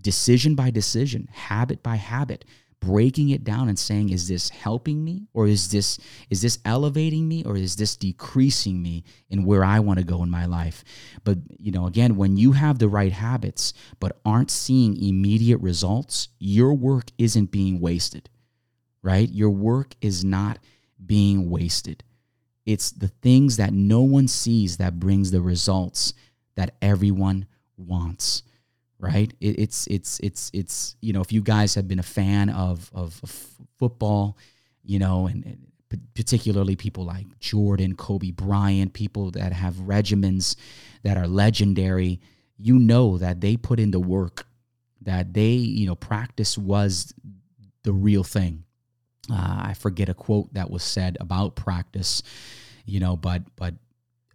decision 0.00 0.54
by 0.54 0.70
decision, 0.70 1.28
habit 1.32 1.82
by 1.82 1.96
habit 1.96 2.44
breaking 2.84 3.30
it 3.30 3.44
down 3.44 3.68
and 3.68 3.78
saying 3.78 4.10
is 4.10 4.28
this 4.28 4.50
helping 4.50 5.04
me 5.04 5.26
or 5.32 5.46
is 5.46 5.70
this 5.70 5.98
is 6.30 6.42
this 6.42 6.58
elevating 6.64 7.26
me 7.28 7.44
or 7.44 7.56
is 7.56 7.76
this 7.76 7.96
decreasing 7.96 8.82
me 8.82 9.04
in 9.30 9.44
where 9.44 9.64
I 9.64 9.80
want 9.80 9.98
to 9.98 10.04
go 10.04 10.22
in 10.22 10.30
my 10.30 10.46
life? 10.46 10.84
But 11.24 11.38
you 11.58 11.72
know 11.72 11.86
again 11.86 12.16
when 12.16 12.36
you 12.36 12.52
have 12.52 12.78
the 12.78 12.88
right 12.88 13.12
habits 13.12 13.72
but 14.00 14.20
aren't 14.24 14.50
seeing 14.50 14.96
immediate 14.96 15.58
results 15.58 16.28
your 16.38 16.74
work 16.74 17.06
isn't 17.18 17.50
being 17.50 17.80
wasted 17.80 18.28
right? 19.04 19.30
Your 19.30 19.50
work 19.50 19.94
is 20.00 20.24
not 20.24 20.58
being 21.04 21.50
wasted. 21.50 22.02
It's 22.64 22.90
the 22.90 23.08
things 23.08 23.58
that 23.58 23.74
no 23.74 24.00
one 24.00 24.26
sees 24.26 24.78
that 24.78 24.98
brings 24.98 25.30
the 25.30 25.42
results 25.42 26.14
that 26.56 26.74
everyone 26.80 27.46
wants 27.76 28.42
right? 29.04 29.32
It, 29.40 29.58
it's 29.58 29.86
it's 29.88 30.18
it's 30.20 30.50
it's 30.54 30.96
you 31.00 31.12
know 31.12 31.20
if 31.20 31.32
you 31.32 31.42
guys 31.42 31.74
have 31.74 31.86
been 31.86 31.98
a 31.98 32.04
fan 32.04 32.48
of 32.48 32.90
of, 32.94 33.20
of 33.22 33.30
football, 33.78 34.38
you 34.82 34.98
know, 34.98 35.26
and, 35.26 35.44
and, 35.44 35.58
particularly 36.14 36.74
people 36.74 37.04
like 37.04 37.38
Jordan, 37.38 37.94
Kobe 37.94 38.32
Bryant, 38.32 38.94
people 38.94 39.30
that 39.32 39.52
have 39.52 39.74
regimens 39.74 40.56
that 41.04 41.16
are 41.16 41.28
legendary, 41.28 42.20
you 42.56 42.80
know 42.80 43.16
that 43.18 43.40
they 43.40 43.56
put 43.56 43.78
in 43.78 43.92
the 43.92 44.00
work, 44.00 44.46
that 45.02 45.34
they 45.34 45.52
you 45.52 45.86
know 45.86 45.94
practice 45.94 46.56
was 46.58 47.14
the 47.82 47.92
real 47.92 48.24
thing. 48.24 48.64
Uh, 49.30 49.68
I 49.68 49.74
forget 49.74 50.08
a 50.08 50.14
quote 50.14 50.52
that 50.54 50.70
was 50.70 50.82
said 50.82 51.16
about 51.20 51.54
practice, 51.54 52.22
you 52.86 53.00
know, 53.00 53.16
but 53.16 53.42
but 53.56 53.74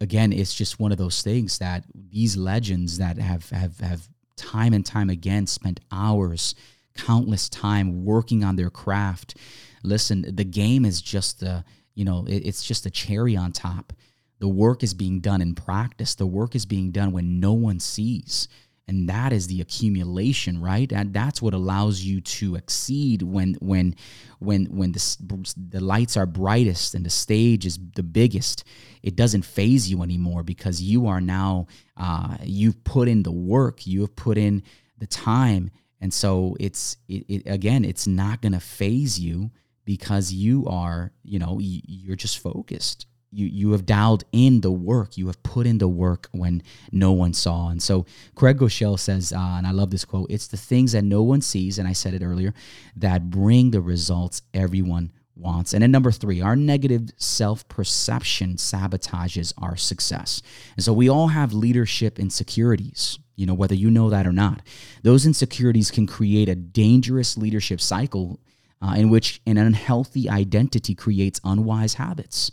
again, 0.00 0.32
it's 0.32 0.54
just 0.54 0.80
one 0.80 0.92
of 0.92 0.98
those 0.98 1.22
things 1.22 1.58
that 1.58 1.84
these 1.94 2.36
legends 2.36 2.98
that 2.98 3.18
have 3.18 3.50
have 3.50 3.78
have 3.80 4.08
time 4.40 4.72
and 4.72 4.84
time 4.84 5.10
again 5.10 5.46
spent 5.46 5.80
hours, 5.92 6.54
countless 6.96 7.48
time 7.48 8.04
working 8.04 8.42
on 8.42 8.56
their 8.56 8.70
craft. 8.70 9.36
Listen, 9.82 10.24
the 10.34 10.44
game 10.44 10.84
is 10.84 11.02
just 11.02 11.40
the, 11.40 11.64
you 11.94 12.04
know, 12.04 12.24
it, 12.26 12.46
it's 12.46 12.64
just 12.64 12.86
a 12.86 12.90
cherry 12.90 13.36
on 13.36 13.52
top. 13.52 13.92
The 14.38 14.48
work 14.48 14.82
is 14.82 14.94
being 14.94 15.20
done 15.20 15.42
in 15.42 15.54
practice. 15.54 16.14
The 16.14 16.26
work 16.26 16.54
is 16.54 16.64
being 16.64 16.90
done 16.90 17.12
when 17.12 17.38
no 17.40 17.52
one 17.52 17.78
sees 17.78 18.48
and 18.90 19.08
that 19.08 19.32
is 19.32 19.46
the 19.46 19.60
accumulation 19.60 20.60
right 20.60 20.92
and 20.92 21.14
that's 21.14 21.40
what 21.40 21.54
allows 21.54 22.02
you 22.02 22.20
to 22.20 22.56
exceed 22.56 23.22
when 23.22 23.54
when 23.60 23.94
when 24.40 24.66
when 24.66 24.92
the, 24.92 25.54
the 25.70 25.80
lights 25.80 26.16
are 26.16 26.26
brightest 26.26 26.94
and 26.94 27.06
the 27.06 27.10
stage 27.10 27.64
is 27.64 27.78
the 27.94 28.02
biggest 28.02 28.64
it 29.02 29.16
doesn't 29.16 29.44
phase 29.44 29.90
you 29.90 30.02
anymore 30.02 30.42
because 30.42 30.82
you 30.82 31.06
are 31.06 31.20
now 31.20 31.66
uh, 31.96 32.36
you've 32.42 32.82
put 32.84 33.08
in 33.08 33.22
the 33.22 33.32
work 33.32 33.86
you 33.86 34.02
have 34.02 34.16
put 34.16 34.36
in 34.36 34.62
the 35.00 35.06
time. 35.06 35.70
And 36.00 36.14
so 36.14 36.56
it's 36.60 36.96
it, 37.08 37.24
it 37.28 37.42
again, 37.46 37.84
it's 37.84 38.06
not 38.06 38.40
going 38.40 38.52
to 38.52 38.60
phase 38.60 39.18
you 39.18 39.50
because 39.84 40.32
you 40.32 40.66
are, 40.66 41.12
you 41.24 41.38
know, 41.38 41.58
you're 41.60 42.16
just 42.16 42.38
focused. 42.38 43.06
You 43.32 43.46
you 43.46 43.72
have 43.72 43.86
dialed 43.86 44.24
in 44.32 44.60
the 44.60 44.70
work. 44.70 45.16
You 45.16 45.26
have 45.28 45.42
put 45.42 45.66
in 45.66 45.78
the 45.78 45.88
work 45.88 46.28
when 46.32 46.62
no 46.90 47.12
one 47.12 47.32
saw. 47.32 47.68
And 47.68 47.82
so 47.82 48.06
Craig 48.34 48.58
Groeschel 48.58 48.98
says, 48.98 49.32
uh, 49.32 49.38
and 49.38 49.66
I 49.66 49.70
love 49.70 49.90
this 49.90 50.04
quote: 50.04 50.30
"It's 50.30 50.48
the 50.48 50.56
things 50.56 50.92
that 50.92 51.04
no 51.04 51.22
one 51.22 51.40
sees, 51.40 51.78
and 51.78 51.86
I 51.86 51.92
said 51.92 52.14
it 52.14 52.22
earlier, 52.22 52.52
that 52.96 53.30
bring 53.30 53.70
the 53.70 53.80
results 53.80 54.42
everyone 54.52 55.12
wants. 55.40 55.72
And 55.72 55.82
then 55.82 55.90
number 55.90 56.12
three, 56.12 56.40
our 56.40 56.56
negative 56.56 57.10
self 57.16 57.66
perception 57.68 58.56
sabotages 58.56 59.52
our 59.58 59.76
success. 59.76 60.42
And 60.76 60.84
so 60.84 60.92
we 60.92 61.08
all 61.08 61.28
have 61.28 61.52
leadership 61.52 62.18
insecurities, 62.18 63.18
you 63.36 63.46
know, 63.46 63.54
whether 63.54 63.74
you 63.74 63.90
know 63.90 64.10
that 64.10 64.26
or 64.26 64.32
not. 64.32 64.62
Those 65.02 65.26
insecurities 65.26 65.90
can 65.90 66.06
create 66.06 66.48
a 66.48 66.54
dangerous 66.54 67.36
leadership 67.36 67.80
cycle 67.80 68.40
uh, 68.82 68.94
in 68.96 69.10
which 69.10 69.40
an 69.46 69.58
unhealthy 69.58 70.28
identity 70.28 70.94
creates 70.94 71.40
unwise 71.44 71.94
habits. 71.94 72.50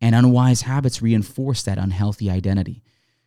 And 0.00 0.14
unwise 0.14 0.62
habits 0.62 1.02
reinforce 1.02 1.62
that 1.64 1.78
unhealthy 1.78 2.30
identity. 2.30 2.82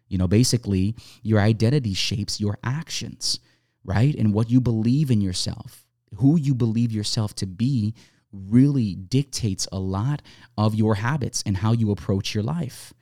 You 0.08 0.18
know, 0.18 0.28
basically, 0.28 0.96
your 1.22 1.40
identity 1.40 1.94
shapes 1.94 2.40
your 2.40 2.58
actions, 2.64 3.40
right? 3.84 4.14
And 4.16 4.34
what 4.34 4.50
you 4.50 4.62
believe 4.62 5.12
in 5.12 5.22
yourself, 5.22 5.86
who 6.16 6.38
you 6.38 6.54
believe 6.54 6.92
yourself 6.92 7.34
to 7.36 7.46
be 7.46 7.94
really 8.32 8.96
dictates 8.96 9.68
a 9.72 9.80
lot 9.80 10.22
of 10.58 10.76
your 10.76 10.96
habits 10.96 11.44
and 11.46 11.58
how 11.58 11.72
you 11.74 11.92
approach 11.92 12.34
your 12.34 12.44
life. 12.44 12.94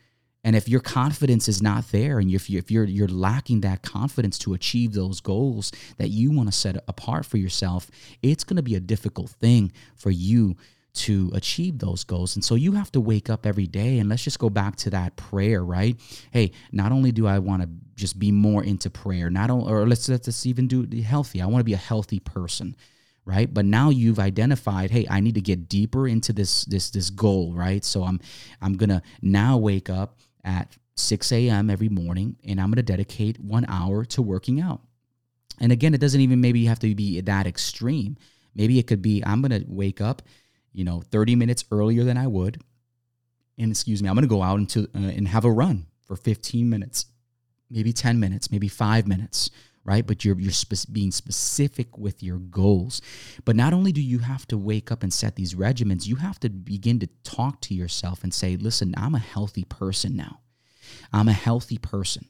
And 0.43 0.55
if 0.55 0.69
your 0.69 0.79
confidence 0.79 1.47
is 1.47 1.61
not 1.61 1.91
there, 1.91 2.19
and 2.19 2.31
if, 2.31 2.49
you, 2.49 2.57
if 2.59 2.71
you're 2.71 2.85
you're 2.85 3.07
lacking 3.07 3.61
that 3.61 3.81
confidence 3.81 4.37
to 4.39 4.53
achieve 4.53 4.93
those 4.93 5.19
goals 5.19 5.71
that 5.97 6.09
you 6.09 6.31
want 6.31 6.47
to 6.47 6.57
set 6.57 6.77
apart 6.87 7.25
for 7.25 7.37
yourself, 7.37 7.91
it's 8.21 8.43
going 8.43 8.55
to 8.55 8.63
be 8.63 8.75
a 8.75 8.79
difficult 8.79 9.31
thing 9.31 9.71
for 9.95 10.11
you 10.11 10.55
to 10.99 11.31
achieve 11.33 11.79
those 11.79 12.03
goals. 12.03 12.35
And 12.35 12.43
so 12.43 12.55
you 12.55 12.73
have 12.73 12.91
to 12.91 12.99
wake 12.99 13.29
up 13.29 13.45
every 13.45 13.67
day 13.67 13.99
and 13.99 14.09
let's 14.09 14.23
just 14.23 14.39
go 14.39 14.49
back 14.49 14.75
to 14.77 14.89
that 14.89 15.15
prayer, 15.15 15.63
right? 15.63 15.95
Hey, 16.31 16.51
not 16.71 16.91
only 16.91 17.11
do 17.11 17.25
I 17.25 17.39
want 17.39 17.61
to 17.61 17.69
just 17.95 18.19
be 18.19 18.31
more 18.31 18.63
into 18.63 18.89
prayer, 18.89 19.29
not 19.29 19.49
only, 19.49 19.71
or 19.71 19.87
let's 19.87 20.09
let's 20.09 20.45
even 20.45 20.67
do 20.67 20.85
healthy. 21.01 21.41
I 21.41 21.45
want 21.45 21.61
to 21.61 21.65
be 21.65 21.73
a 21.73 21.77
healthy 21.77 22.19
person 22.19 22.75
right 23.25 23.53
but 23.53 23.65
now 23.65 23.89
you've 23.89 24.17
identified 24.17 24.89
hey 24.89 25.05
i 25.09 25.19
need 25.19 25.35
to 25.35 25.41
get 25.41 25.69
deeper 25.69 26.07
into 26.07 26.33
this 26.33 26.63
this 26.65 26.89
this 26.89 27.09
goal 27.09 27.53
right 27.53 27.83
so 27.83 28.03
i'm 28.03 28.19
i'm 28.61 28.73
gonna 28.75 29.01
now 29.21 29.57
wake 29.57 29.89
up 29.89 30.17
at 30.43 30.75
6 30.95 31.31
a.m 31.33 31.69
every 31.69 31.89
morning 31.89 32.37
and 32.47 32.59
i'm 32.59 32.71
gonna 32.71 32.81
dedicate 32.81 33.39
one 33.39 33.65
hour 33.67 34.05
to 34.05 34.21
working 34.21 34.61
out 34.61 34.81
and 35.59 35.71
again 35.71 35.93
it 35.93 36.01
doesn't 36.01 36.21
even 36.21 36.41
maybe 36.41 36.65
have 36.65 36.79
to 36.79 36.95
be 36.95 37.19
that 37.21 37.45
extreme 37.45 38.17
maybe 38.55 38.79
it 38.79 38.87
could 38.87 39.01
be 39.01 39.21
i'm 39.25 39.41
gonna 39.41 39.61
wake 39.67 40.01
up 40.01 40.21
you 40.79 40.85
know 40.85 41.01
30 41.11 41.35
minutes 41.35 41.63
earlier 41.71 42.03
than 42.03 42.17
i 42.17 42.25
would 42.25 42.61
and 43.57 43.71
excuse 43.71 44.01
me 44.01 44.09
i'm 44.09 44.15
gonna 44.15 44.27
go 44.27 44.41
out 44.41 44.59
into 44.59 44.89
uh, 44.95 44.99
and 45.17 45.27
have 45.27 45.45
a 45.45 45.51
run 45.51 45.85
for 46.05 46.15
15 46.15 46.69
minutes 46.69 47.05
maybe 47.69 47.93
10 47.93 48.19
minutes 48.19 48.51
maybe 48.51 48.67
five 48.67 49.07
minutes 49.07 49.51
right? 49.89 50.05
But 50.05 50.23
you're 50.23 50.39
you're 50.39 50.51
spe- 50.51 50.91
being 50.91 51.11
specific 51.11 51.97
with 51.97 52.21
your 52.21 52.37
goals. 52.37 53.01
But 53.43 53.55
not 53.55 53.73
only 53.73 53.91
do 53.91 54.01
you 54.01 54.19
have 54.19 54.45
to 54.47 54.57
wake 54.57 54.91
up 54.91 55.01
and 55.01 55.13
set 55.13 55.35
these 55.35 55.55
regimens, 55.55 56.05
you 56.05 56.17
have 56.17 56.39
to 56.41 56.49
begin 56.49 56.99
to 56.99 57.07
talk 57.23 57.59
to 57.61 57.73
yourself 57.73 58.23
and 58.23 58.33
say, 58.33 58.55
"Listen, 58.55 58.93
I'm 58.97 59.15
a 59.15 59.19
healthy 59.33 59.63
person 59.63 60.15
now. 60.15 60.41
I'm 61.11 61.27
a 61.27 61.33
healthy 61.33 61.79
person." 61.79 62.27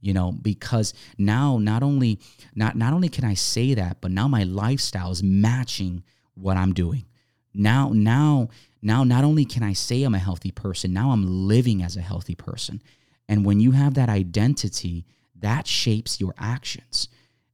You 0.00 0.14
know, 0.14 0.32
because 0.32 0.94
now 1.16 1.58
not 1.58 1.82
only 1.82 2.18
not 2.54 2.76
not 2.76 2.92
only 2.92 3.08
can 3.08 3.24
I 3.24 3.34
say 3.34 3.74
that, 3.74 4.00
but 4.00 4.10
now 4.10 4.28
my 4.28 4.42
lifestyle 4.42 5.10
is 5.10 5.22
matching 5.22 6.02
what 6.34 6.56
I'm 6.56 6.72
doing. 6.72 7.06
Now 7.56 7.90
now 7.92 8.48
now 8.82 9.04
not 9.04 9.24
only 9.24 9.44
can 9.44 9.62
I 9.62 9.72
say 9.72 10.02
I'm 10.02 10.14
a 10.14 10.18
healthy 10.18 10.50
person, 10.50 10.92
now 10.92 11.10
I'm 11.10 11.48
living 11.48 11.82
as 11.82 11.96
a 11.96 12.02
healthy 12.02 12.34
person. 12.34 12.82
And 13.28 13.44
when 13.44 13.60
you 13.60 13.72
have 13.72 13.94
that 13.94 14.08
identity, 14.08 15.04
that 15.40 15.66
shapes 15.66 16.20
your 16.20 16.34
actions. 16.38 17.08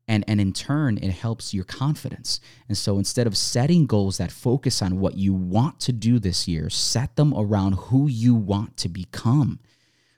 And, 0.09 0.25
and 0.27 0.41
in 0.41 0.53
turn, 0.53 0.99
it 0.99 1.13
helps 1.13 1.55
your 1.55 1.65
confidence. 1.65 2.41
And 2.69 2.77
so 2.77 2.99
instead 2.99 3.27
of 3.27 3.37
setting 3.37 3.87
goals 3.87 4.19
that 4.19 4.33
focus 4.33 4.83
on 4.83 4.99
what 5.01 5.17
you 5.17 5.33
want 5.33 5.81
to 5.81 5.93
do 5.93 6.19
this 6.19 6.47
year, 6.47 6.69
set 6.69 7.17
them 7.17 7.33
around 7.35 7.75
who 7.75 8.09
you 8.09 8.35
want 8.35 8.77
to 8.79 8.89
become 8.89 9.61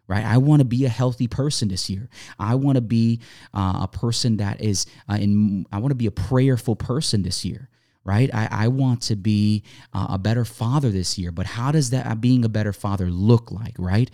right? 0.07 0.25
I 0.25 0.39
want 0.39 0.61
to 0.61 0.65
be 0.65 0.85
a 0.85 0.91
healthy 0.91 1.29
person 1.29 1.69
this 1.69 1.89
year. 1.89 2.09
I 2.39 2.57
want 2.57 2.77
to 2.77 2.83
be 2.83 3.21
uh, 3.53 3.81
a 3.83 3.89
person 3.89 4.37
that 4.39 4.61
is 4.61 4.87
uh, 5.09 5.15
in. 5.15 5.67
I 5.73 5.79
want 5.79 5.93
to 5.93 5.97
be 5.97 6.07
a 6.07 6.11
prayerful 6.11 6.77
person 6.77 7.23
this 7.23 7.45
year, 7.45 7.69
right? 8.05 8.31
I, 8.35 8.49
I 8.51 8.69
want 8.69 9.03
to 9.03 9.17
be 9.17 9.63
uh, 9.93 10.07
a 10.11 10.19
better 10.19 10.45
father 10.45 10.91
this 10.91 11.19
year. 11.19 11.33
But 11.33 11.47
how 11.47 11.73
does 11.73 11.91
that 11.91 12.21
being 12.21 12.45
a 12.45 12.49
better 12.49 12.73
father 12.73 13.11
look 13.11 13.51
like, 13.51 13.75
right? 13.79 14.11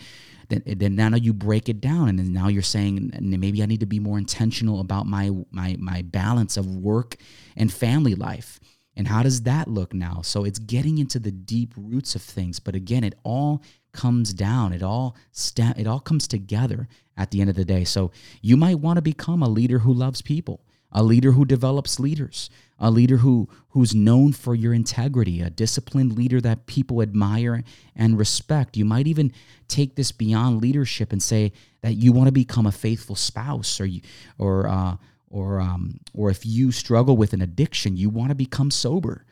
then 0.51 0.63
then 0.67 0.97
now 0.97 1.17
you 1.17 1.33
break 1.33 1.69
it 1.69 1.81
down 1.81 2.09
and 2.09 2.19
then 2.19 2.33
now 2.33 2.49
you're 2.49 2.63
saying 2.63 3.13
maybe 3.21 3.63
I 3.63 3.67
need 3.67 3.81
to 3.81 3.87
be 3.87 4.01
more 4.01 4.19
intentional 4.19 4.81
about 4.81 5.07
my 5.07 5.31
my 5.51 5.77
my 5.79 6.03
balance 6.03 6.57
of 6.57 6.67
work 6.77 7.17
and 7.57 7.73
family 7.73 8.15
life. 8.15 8.61
And 8.97 9.07
how 9.09 9.23
does 9.23 9.43
that 9.43 9.69
look 9.69 9.95
now? 9.95 10.21
So 10.23 10.45
it's 10.45 10.59
getting 10.59 10.99
into 10.99 11.19
the 11.19 11.31
deep 11.31 11.73
roots 11.77 12.15
of 12.15 12.23
things, 12.23 12.59
but 12.59 12.75
again, 12.75 13.05
it 13.05 13.15
all 13.23 13.63
comes 13.93 14.35
down. 14.35 14.73
It 14.73 14.83
all 14.83 15.17
sta- 15.33 15.75
it 15.79 15.87
all 15.87 16.01
comes 16.01 16.29
together 16.29 16.89
at 17.17 17.31
the 17.31 17.41
end 17.41 17.51
of 17.51 17.57
the 17.57 17.65
day. 17.65 17.85
So 17.85 18.11
you 18.43 18.57
might 18.57 18.81
want 18.81 18.97
to 18.97 19.03
become 19.03 19.43
a 19.43 19.49
leader 19.49 19.79
who 19.79 19.93
loves 19.93 20.21
people 20.21 20.65
a 20.93 21.03
leader 21.03 21.33
who 21.33 21.45
develops 21.45 22.01
leaders, 22.01 22.51
a 22.79 22.91
leader 22.91 23.19
who 23.19 23.49
who's 23.71 23.95
known 23.95 24.33
for 24.33 24.55
your 24.55 24.75
integrity, 24.75 25.41
a 25.41 25.51
disciplined 25.51 26.17
leader 26.17 26.41
that 26.41 26.67
people 26.67 27.03
admire 27.03 27.63
and 27.95 28.19
respect. 28.19 28.77
You 28.77 28.85
might 28.85 29.07
even 29.07 29.33
take 29.69 29.95
this 29.95 30.11
beyond 30.13 30.61
leadership 30.61 31.13
and 31.13 31.23
say 31.23 31.53
that 31.83 31.95
you 31.95 32.13
want 32.13 32.27
to 32.27 32.33
become 32.33 32.67
a 32.67 32.73
faithful 32.73 33.17
spouse, 33.17 33.81
or 33.81 33.87
you, 33.87 34.01
or 34.39 34.67
uh, 34.67 34.97
or 35.29 35.61
um, 35.61 36.01
or 36.15 36.31
if 36.31 36.45
you 36.45 36.73
struggle 36.73 37.17
with 37.17 37.33
an 37.33 37.43
addiction, 37.43 37.97
you 37.97 38.11
want 38.11 38.31
to 38.31 38.35
become 38.35 38.71
sober. 38.71 39.25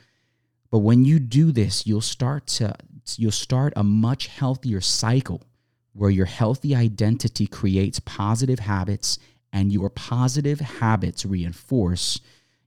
But 0.71 0.79
when 0.81 1.05
you 1.05 1.19
do 1.19 1.51
this, 1.51 1.87
you'll 1.87 2.01
start 2.01 2.47
to 2.59 2.75
you'll 3.17 3.33
start 3.33 3.73
a 3.75 3.83
much 3.83 4.29
healthier 4.29 4.81
cycle 4.81 5.43
where 5.93 6.11
your 6.11 6.27
healthy 6.27 6.77
identity 6.77 7.47
creates 7.47 7.99
positive 8.01 8.61
habits 8.61 9.19
and 9.53 9.73
your 9.73 9.91
positive 9.91 10.61
habits 10.61 11.25
reinforce 11.25 12.21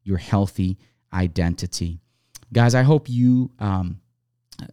your 0.03 0.17
healthy 0.17 0.77
identity. 1.13 1.99
Guys, 2.53 2.75
I 2.75 2.81
hope 2.81 3.09
you 3.09 3.51
um, 3.59 4.01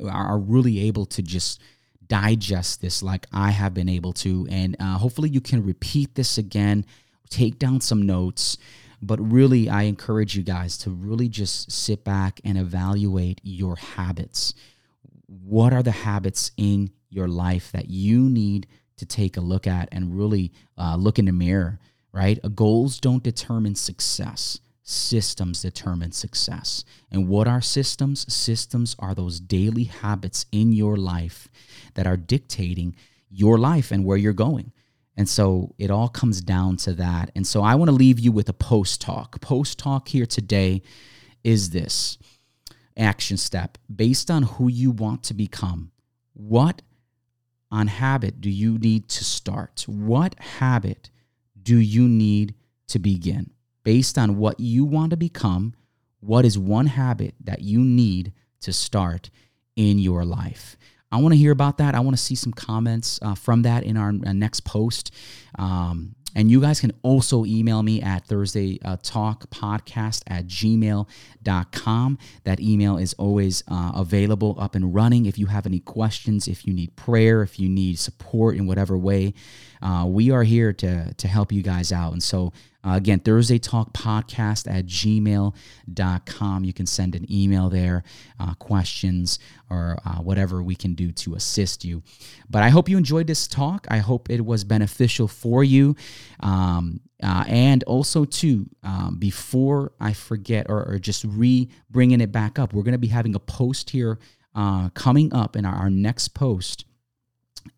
are 0.05 0.39
really 0.39 0.81
able 0.81 1.07
to 1.07 1.23
just 1.23 1.61
digest 2.07 2.81
this 2.81 3.03
like 3.03 3.27
I 3.33 3.51
have 3.51 3.75
been 3.75 3.89
able 3.89 4.13
to. 4.15 4.47
And 4.51 4.77
uh, 4.81 4.99
hopefully, 4.99 5.29
you 5.29 5.41
can 5.41 5.65
repeat 5.65 6.15
this 6.15 6.39
again, 6.39 6.85
take 7.31 7.59
down 7.59 7.81
some 7.81 8.03
notes. 8.03 8.59
But 9.01 9.21
really, 9.21 9.69
I 9.69 9.83
encourage 9.83 10.37
you 10.37 10.43
guys 10.43 10.77
to 10.79 10.91
really 10.91 11.29
just 11.29 11.71
sit 11.71 12.03
back 12.03 12.41
and 12.45 12.59
evaluate 12.59 13.41
your 13.45 13.77
habits. 13.77 14.55
What 15.27 15.73
are 15.73 15.85
the 15.85 15.93
habits 15.93 16.51
in 16.57 16.91
your 17.11 17.29
life 17.29 17.71
that 17.73 17.89
you 17.89 18.29
need 18.29 18.67
to 18.97 19.07
take 19.07 19.37
a 19.37 19.41
look 19.41 19.67
at 19.69 19.89
and 19.93 20.19
really 20.19 20.53
uh, 20.77 20.97
look 20.97 21.19
in 21.19 21.27
the 21.27 21.33
mirror 21.33 21.79
right? 22.13 22.39
Uh, 22.43 22.49
goals 22.49 22.99
don't 22.99 23.23
determine 23.23 23.75
success. 23.75 24.61
Systems 24.83 25.63
determine 25.63 26.13
success. 26.13 26.85
And 27.11 27.29
what 27.29 27.47
are 27.47 27.61
systems? 27.61 28.33
Systems 28.33 28.97
are 28.99 29.15
those 29.15 29.39
daily 29.41 29.85
habits 29.85 30.47
in 30.51 30.73
your 30.73 30.97
life 30.97 31.49
that 31.95 32.07
are 32.07 32.17
dictating 32.17 32.97
your 33.31 33.59
life 33.59 33.91
and 33.91 34.05
where 34.05 34.17
you're 34.17 34.33
going. 34.33 34.73
And 35.17 35.29
so 35.29 35.75
it 35.79 35.91
all 35.91 36.09
comes 36.09 36.41
down 36.41 36.77
to 36.79 36.95
that. 36.95 37.31
And 37.35 37.47
so 37.47 37.63
I 37.63 37.75
want 37.75 37.89
to 37.91 37.95
leave 37.95 38.21
you 38.21 38.33
with 38.33 38.49
a 38.49 38.55
post 38.55 39.01
talk. 39.01 39.41
Post 39.41 39.79
talk 39.79 40.09
here 40.09 40.27
today 40.27 40.83
is 41.45 41.71
this 41.71 42.19
action 42.97 43.37
step 43.37 43.79
based 43.95 44.31
on 44.31 44.45
who 44.45 44.69
you 44.69 44.91
want 44.91 45.23
to 45.25 45.35
become. 45.35 45.91
What 46.35 46.83
on 47.71 47.89
habit 47.89 48.41
do 48.41 48.49
you 48.49 48.79
need 48.79 49.09
to 49.09 49.25
start? 49.25 49.85
What 49.87 50.39
habit 50.39 51.11
do 51.69 51.77
you 51.77 52.09
need 52.09 52.55
to 52.87 52.99
begin? 52.99 53.51
Based 53.85 54.17
on 54.17 54.39
what 54.39 54.59
you 54.59 54.87
want 54.87 55.11
to 55.11 55.19
become, 55.19 55.75
what 56.21 56.47
is 56.47 56.59
one 56.59 56.87
habit 56.87 57.35
that 57.45 57.61
you 57.61 57.81
need 57.81 58.33
to 58.63 58.73
start 58.73 59.29
in 59.77 59.99
your 59.99 60.25
life? 60.25 60.79
I 61.13 61.19
want 61.19 61.35
to 61.35 61.39
hear 61.39 61.53
about 61.53 61.77
that. 61.77 61.95
I 61.95 62.01
want 62.01 62.17
to 62.17 62.23
see 62.23 62.35
some 62.35 62.55
comments 62.55 63.19
uh, 63.21 63.35
from 63.35 63.63
that 63.63 63.83
in 63.85 63.99
our, 63.99 64.09
uh, 64.09 64.33
next 64.33 64.65
post. 64.65 65.11
Um, 65.59 66.15
and 66.35 66.51
you 66.51 66.61
guys 66.61 66.81
can 66.81 66.93
also 67.03 67.45
email 67.45 67.83
me 67.83 68.03
at 68.03 68.27
Thursday 68.27 68.79
uh, 68.85 68.97
Talk 69.03 69.49
Podcast 69.51 70.23
at 70.27 70.47
gmail.com. 70.47 72.19
That 72.45 72.61
email 72.61 72.99
is 72.99 73.15
always 73.15 73.63
uh, 73.69 73.93
available, 73.95 74.57
up 74.59 74.75
and 74.75 74.95
running. 74.95 75.27
If 75.27 75.39
you 75.39 75.47
have 75.47 75.67
any 75.67 75.81
questions, 75.81 76.47
if 76.47 76.67
you 76.67 76.75
need 76.75 76.95
prayer, 76.97 77.43
if 77.43 77.59
you 77.59 77.69
need 77.69 77.99
support 77.99 78.57
in 78.57 78.67
whatever 78.67 78.97
way, 78.97 79.35
uh, 79.81 80.05
we 80.07 80.31
are 80.31 80.43
here 80.43 80.73
to, 80.75 81.15
to 81.15 81.29
help 81.29 81.51
you 81.51 81.63
guys 81.63 81.93
out. 81.93 82.13
And 82.13 82.23
so 82.23 82.53
Uh, 82.85 82.93
again, 82.95 83.19
Thursday 83.19 83.59
Talk 83.59 83.93
Podcast 83.93 84.71
at 84.71 84.87
gmail.com. 84.87 86.65
You 86.65 86.73
can 86.73 86.87
send 86.87 87.15
an 87.17 87.31
email 87.31 87.69
there, 87.69 88.05
uh, 88.39 88.55
questions, 88.55 89.39
or 89.69 89.99
uh, 90.07 90.17
whatever 90.17 90.63
we 90.63 90.77
can 90.77 90.95
do 90.95 91.11
to 91.13 91.35
assist 91.35 91.85
you. 91.85 92.03
But 92.49 92.63
I 92.63 92.69
hope 92.69 92.89
you 92.89 92.97
enjoyed 92.97 93.27
this 93.27 93.49
talk. 93.49 93.87
I 93.91 93.99
hope 93.99 94.31
it 94.31 94.45
was 94.45 94.63
beneficial 94.63 95.27
for 95.27 95.65
you. 95.65 95.97
Um, 96.41 97.01
uh, 97.21 97.45
and 97.49 97.83
also, 97.85 98.25
too, 98.25 98.67
um, 98.85 99.17
before 99.19 99.93
I 100.01 100.13
forget 100.13 100.67
or, 100.69 100.89
or, 100.89 100.99
just 101.01 101.25
re 101.25 101.69
bringing 101.91 102.21
it 102.21 102.31
back 102.31 102.61
up, 102.61 102.73
we're 102.73 102.85
going 102.85 102.93
to 102.93 102.99
be 102.99 103.09
having 103.09 103.35
a 103.35 103.41
post 103.41 103.91
here 103.91 104.21
uh, 104.55 104.91
coming 104.91 105.35
up 105.35 105.57
in 105.57 105.65
our, 105.65 105.75
our 105.75 105.91
next 105.91 106.29
post 106.29 106.85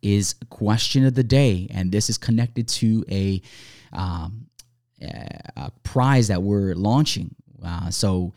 is 0.02 0.34
question 0.50 1.04
of 1.04 1.14
the 1.14 1.24
day 1.24 1.66
and 1.70 1.90
this 1.90 2.08
is 2.08 2.16
connected 2.16 2.68
to 2.68 3.04
a 3.10 3.42
um, 3.92 4.46
a 5.00 5.70
prize 5.82 6.28
that 6.28 6.42
we're 6.42 6.74
launching. 6.74 7.34
Uh, 7.64 7.90
so, 7.90 8.32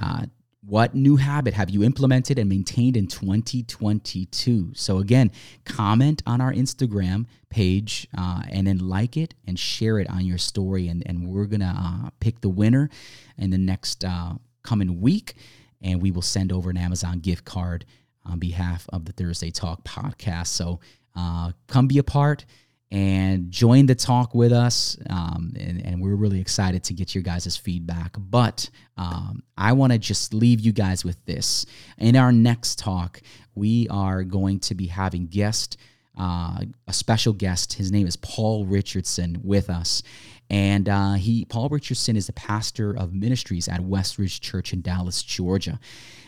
uh, 0.00 0.26
what 0.64 0.94
new 0.94 1.16
habit 1.16 1.54
have 1.54 1.70
you 1.70 1.82
implemented 1.82 2.38
and 2.38 2.48
maintained 2.48 2.96
in 2.96 3.06
2022? 3.06 4.72
So, 4.74 4.98
again, 4.98 5.30
comment 5.64 6.22
on 6.26 6.40
our 6.40 6.52
Instagram 6.52 7.26
page 7.48 8.06
uh, 8.16 8.42
and 8.50 8.66
then 8.66 8.78
like 8.78 9.16
it 9.16 9.34
and 9.46 9.58
share 9.58 9.98
it 9.98 10.10
on 10.10 10.26
your 10.26 10.36
story. 10.36 10.88
And, 10.88 11.02
and 11.06 11.26
we're 11.26 11.46
going 11.46 11.60
to 11.60 11.74
uh, 11.74 12.10
pick 12.20 12.42
the 12.42 12.50
winner 12.50 12.90
in 13.38 13.50
the 13.50 13.58
next 13.58 14.04
uh, 14.04 14.34
coming 14.62 15.00
week. 15.00 15.34
And 15.80 16.02
we 16.02 16.10
will 16.10 16.22
send 16.22 16.52
over 16.52 16.68
an 16.70 16.76
Amazon 16.76 17.20
gift 17.20 17.44
card 17.44 17.86
on 18.26 18.38
behalf 18.38 18.86
of 18.92 19.06
the 19.06 19.12
Thursday 19.12 19.50
Talk 19.50 19.84
podcast. 19.84 20.48
So, 20.48 20.80
uh, 21.16 21.52
come 21.66 21.86
be 21.86 21.98
a 21.98 22.04
part 22.04 22.44
and 22.90 23.50
join 23.50 23.86
the 23.86 23.94
talk 23.94 24.34
with 24.34 24.52
us. 24.52 24.96
Um, 25.10 25.52
and, 25.58 25.84
and, 25.84 26.00
we're 26.00 26.14
really 26.14 26.40
excited 26.40 26.84
to 26.84 26.94
get 26.94 27.14
your 27.14 27.22
guys' 27.22 27.56
feedback. 27.56 28.16
But 28.18 28.70
um, 28.96 29.42
I 29.58 29.72
want 29.72 29.92
to 29.92 29.98
just 29.98 30.32
leave 30.32 30.60
you 30.60 30.72
guys 30.72 31.04
with 31.04 31.22
this. 31.26 31.66
In 31.98 32.16
our 32.16 32.32
next 32.32 32.78
talk, 32.78 33.20
we 33.54 33.88
are 33.88 34.24
going 34.24 34.60
to 34.60 34.74
be 34.74 34.86
having 34.86 35.26
guest, 35.26 35.76
uh, 36.18 36.60
a 36.86 36.92
special 36.92 37.34
guest. 37.34 37.74
His 37.74 37.92
name 37.92 38.06
is 38.06 38.16
Paul 38.16 38.64
Richardson 38.64 39.38
with 39.42 39.68
us. 39.68 40.02
And 40.48 40.88
uh, 40.88 41.14
he, 41.14 41.44
Paul 41.44 41.68
Richardson, 41.68 42.16
is 42.16 42.26
the 42.26 42.32
pastor 42.32 42.96
of 42.96 43.12
ministries 43.12 43.68
at 43.68 43.80
Westridge 43.80 44.40
Church 44.40 44.72
in 44.72 44.80
Dallas, 44.80 45.22
Georgia, 45.22 45.78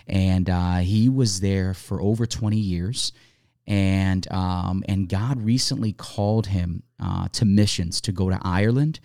and 0.07 0.51
uh, 0.51 0.77
he 0.79 1.09
was 1.09 1.41
there 1.41 1.73
for 1.73 2.03
over 2.03 2.27
20 2.27 2.59
years 2.59 3.13
and 3.71 4.31
um, 4.33 4.83
and 4.89 5.09
God 5.09 5.41
recently 5.41 5.93
called 5.93 6.49
him 6.49 6.83
uh, 7.01 7.29
to 7.29 7.45
missions 7.45 8.01
to 8.03 8.13
go 8.13 8.29
to 8.29 8.39
Ireland 8.43 8.99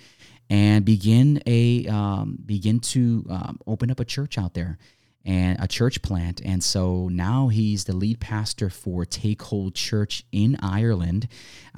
and 0.50 0.84
begin 0.84 1.42
a 1.46 1.86
um, 1.86 2.40
begin 2.44 2.80
to 2.80 3.26
um, 3.30 3.60
open 3.68 3.92
up 3.92 4.00
a 4.00 4.06
church 4.06 4.40
out 4.40 4.56
there 4.56 4.80
and 5.24 5.58
a 5.60 5.68
church 5.68 6.02
plant. 6.02 6.42
And 6.44 6.64
so 6.64 7.10
now 7.10 7.48
he's 7.48 7.86
the 7.86 7.96
lead 7.96 8.20
pastor 8.20 8.72
for 8.72 9.06
Take 9.06 9.44
Hold 9.44 9.76
Church 9.76 10.24
in 10.32 10.58
Ireland, 10.62 11.28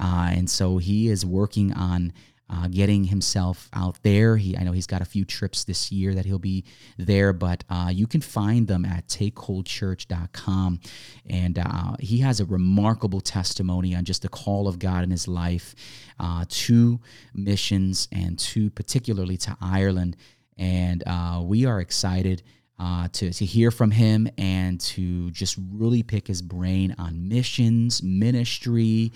uh, 0.00 0.30
and 0.32 0.48
so 0.48 0.78
he 0.78 1.08
is 1.08 1.26
working 1.26 1.74
on 1.74 2.14
uh, 2.50 2.68
getting 2.68 3.04
himself 3.04 3.68
out 3.72 4.02
there. 4.02 4.36
He, 4.36 4.56
I 4.56 4.62
know 4.62 4.72
he's 4.72 4.86
got 4.86 5.02
a 5.02 5.04
few 5.06 5.24
trips 5.24 5.64
this 5.64 5.92
year 5.92 6.14
that 6.14 6.24
he'll 6.24 6.38
be 6.38 6.64
there, 6.96 7.32
but 7.32 7.64
uh, 7.68 7.90
you 7.92 8.06
can 8.06 8.20
find 8.20 8.66
them 8.66 8.84
at 8.84 9.06
takeholdchurch.com. 9.08 10.80
And 11.28 11.58
uh, 11.58 11.96
he 12.00 12.18
has 12.18 12.40
a 12.40 12.44
remarkable 12.44 13.20
testimony 13.20 13.94
on 13.94 14.04
just 14.04 14.22
the 14.22 14.28
call 14.28 14.68
of 14.68 14.78
God 14.78 15.04
in 15.04 15.10
his 15.10 15.28
life 15.28 15.74
uh, 16.18 16.44
to 16.48 17.00
missions 17.34 18.08
and 18.12 18.38
to 18.38 18.70
particularly 18.70 19.36
to 19.38 19.56
Ireland. 19.60 20.16
And 20.56 21.02
uh, 21.06 21.42
we 21.44 21.66
are 21.66 21.80
excited. 21.80 22.42
Uh, 22.80 23.08
to, 23.12 23.32
to 23.32 23.44
hear 23.44 23.72
from 23.72 23.90
him 23.90 24.28
and 24.38 24.78
to 24.80 25.32
just 25.32 25.58
really 25.72 26.00
pick 26.00 26.28
his 26.28 26.40
brain 26.40 26.94
on 26.96 27.28
missions, 27.28 28.04
ministry, 28.04 29.10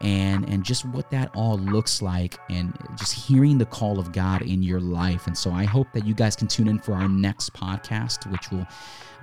and 0.00 0.48
and 0.48 0.64
just 0.64 0.84
what 0.86 1.10
that 1.10 1.30
all 1.34 1.58
looks 1.58 2.00
like 2.00 2.38
and 2.48 2.72
just 2.96 3.12
hearing 3.12 3.58
the 3.58 3.66
call 3.66 3.98
of 3.98 4.12
God 4.12 4.42
in 4.42 4.62
your 4.62 4.80
life. 4.80 5.26
And 5.26 5.36
so 5.36 5.50
I 5.50 5.64
hope 5.64 5.88
that 5.92 6.06
you 6.06 6.14
guys 6.14 6.36
can 6.36 6.48
tune 6.48 6.68
in 6.68 6.78
for 6.78 6.92
our 6.92 7.08
next 7.08 7.52
podcast, 7.52 8.30
which 8.30 8.50
will 8.50 8.66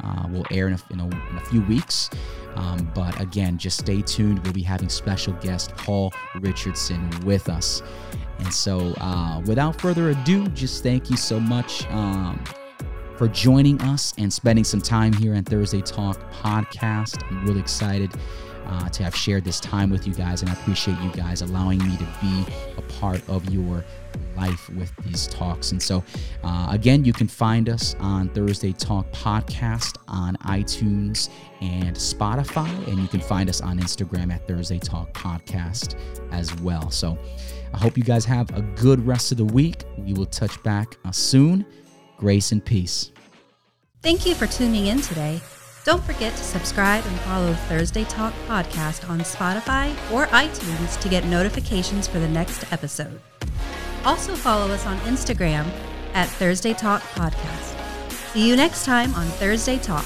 uh, 0.04 0.28
will 0.30 0.46
air 0.52 0.68
in 0.68 0.74
a, 0.74 0.80
in 0.92 1.00
a, 1.00 1.06
in 1.06 1.38
a 1.38 1.46
few 1.46 1.62
weeks. 1.64 2.10
Um, 2.56 2.92
but 2.94 3.20
again, 3.20 3.58
just 3.58 3.80
stay 3.80 4.02
tuned. 4.02 4.40
We'll 4.44 4.54
be 4.54 4.62
having 4.62 4.90
special 4.90 5.34
guest 5.34 5.76
Paul 5.76 6.14
Richardson 6.36 7.10
with 7.22 7.50
us. 7.50 7.82
And 8.40 8.54
so, 8.54 8.94
uh, 9.00 9.42
without 9.46 9.80
further 9.82 10.10
ado, 10.10 10.48
just 10.50 10.84
thank 10.84 11.10
you 11.10 11.18
so 11.18 11.40
much. 11.40 11.88
Um, 11.88 12.44
for 13.18 13.28
joining 13.28 13.82
us 13.82 14.14
and 14.20 14.32
spending 14.32 14.64
some 14.64 14.82
time 14.82 15.12
here 15.12 15.34
on 15.34 15.44
Thursday 15.44 15.82
Talk 15.82 16.20
podcast. 16.32 17.24
I'm 17.32 17.46
really 17.46 17.60
excited 17.60 18.12
uh, 18.68 18.90
to 18.90 19.04
have 19.04 19.16
shared 19.16 19.44
this 19.44 19.60
time 19.60 19.90
with 19.90 20.06
you 20.06 20.14
guys, 20.14 20.42
and 20.42 20.52
I 20.52 20.54
appreciate 20.54 21.00
you 21.00 21.12
guys 21.12 21.42
allowing 21.42 21.80
me 21.80 21.98
to 21.98 22.08
be 22.22 22.46
a 22.78 22.82
part 23.00 23.28
of 23.28 23.50
your 23.50 23.84
life 24.36 24.70
with 24.70 24.96
these 24.98 25.26
talks. 25.28 25.72
And 25.72 25.82
so, 25.82 26.04
uh, 26.44 26.68
again, 26.70 27.06
you 27.06 27.14
can 27.14 27.28
find 27.28 27.70
us 27.70 27.96
on 28.00 28.30
Thursday 28.30 28.72
Talk 28.72 29.12
Podcast 29.12 29.98
on 30.08 30.36
iTunes 30.38 31.30
and 31.62 31.96
Spotify, 31.96 32.70
and 32.88 33.00
you 33.00 33.08
can 33.08 33.22
find 33.22 33.50
us 33.50 33.62
on 33.62 33.80
Instagram 33.80 34.32
at 34.32 34.48
Thursday 34.48 34.78
Talk 34.78 35.12
Podcast 35.14 36.00
as 36.32 36.54
well. 36.62 36.92
So, 36.92 37.18
I 37.74 37.80
hope 37.80 37.98
you 37.98 38.04
guys 38.04 38.26
have 38.26 38.56
a 38.56 38.62
good 38.62 39.06
rest 39.08 39.32
of 39.32 39.40
the 39.40 39.46
week. 39.46 39.86
We 39.98 40.14
will 40.14 40.28
touch 40.28 40.62
back 40.62 40.98
uh, 41.04 41.12
soon. 41.12 41.66
Grace 42.18 42.52
and 42.52 42.64
peace. 42.64 43.12
Thank 44.02 44.26
you 44.26 44.36
for 44.36 44.48
tuning 44.48 44.88
in 44.88 45.02
today. 45.02 45.42
Don't 45.84 46.04
forget 46.04 46.36
to 46.36 46.44
subscribe 46.44 47.06
and 47.06 47.20
follow 47.22 47.54
Thursday 47.54 48.04
Talk 48.06 48.34
Podcast 48.48 49.10
on 49.10 49.20
Spotify 49.20 49.92
or 50.12 50.26
iTunes 50.28 51.00
to 51.00 51.08
get 51.08 51.26
notifications 51.26 52.08
for 52.08 52.20
the 52.20 52.28
next 52.28 52.72
episode. 52.74 53.22
Also, 54.04 54.36
follow 54.36 54.72
us 54.74 54.86
on 54.86 54.98
Instagram 55.00 55.66
at 56.14 56.28
Thursday 56.28 56.74
Talk 56.74 57.02
Podcast. 57.14 57.78
See 58.34 58.48
you 58.48 58.56
next 58.56 58.86
time 58.86 59.14
on 59.16 59.28
Thursday 59.28 59.78
Talk. 59.78 60.06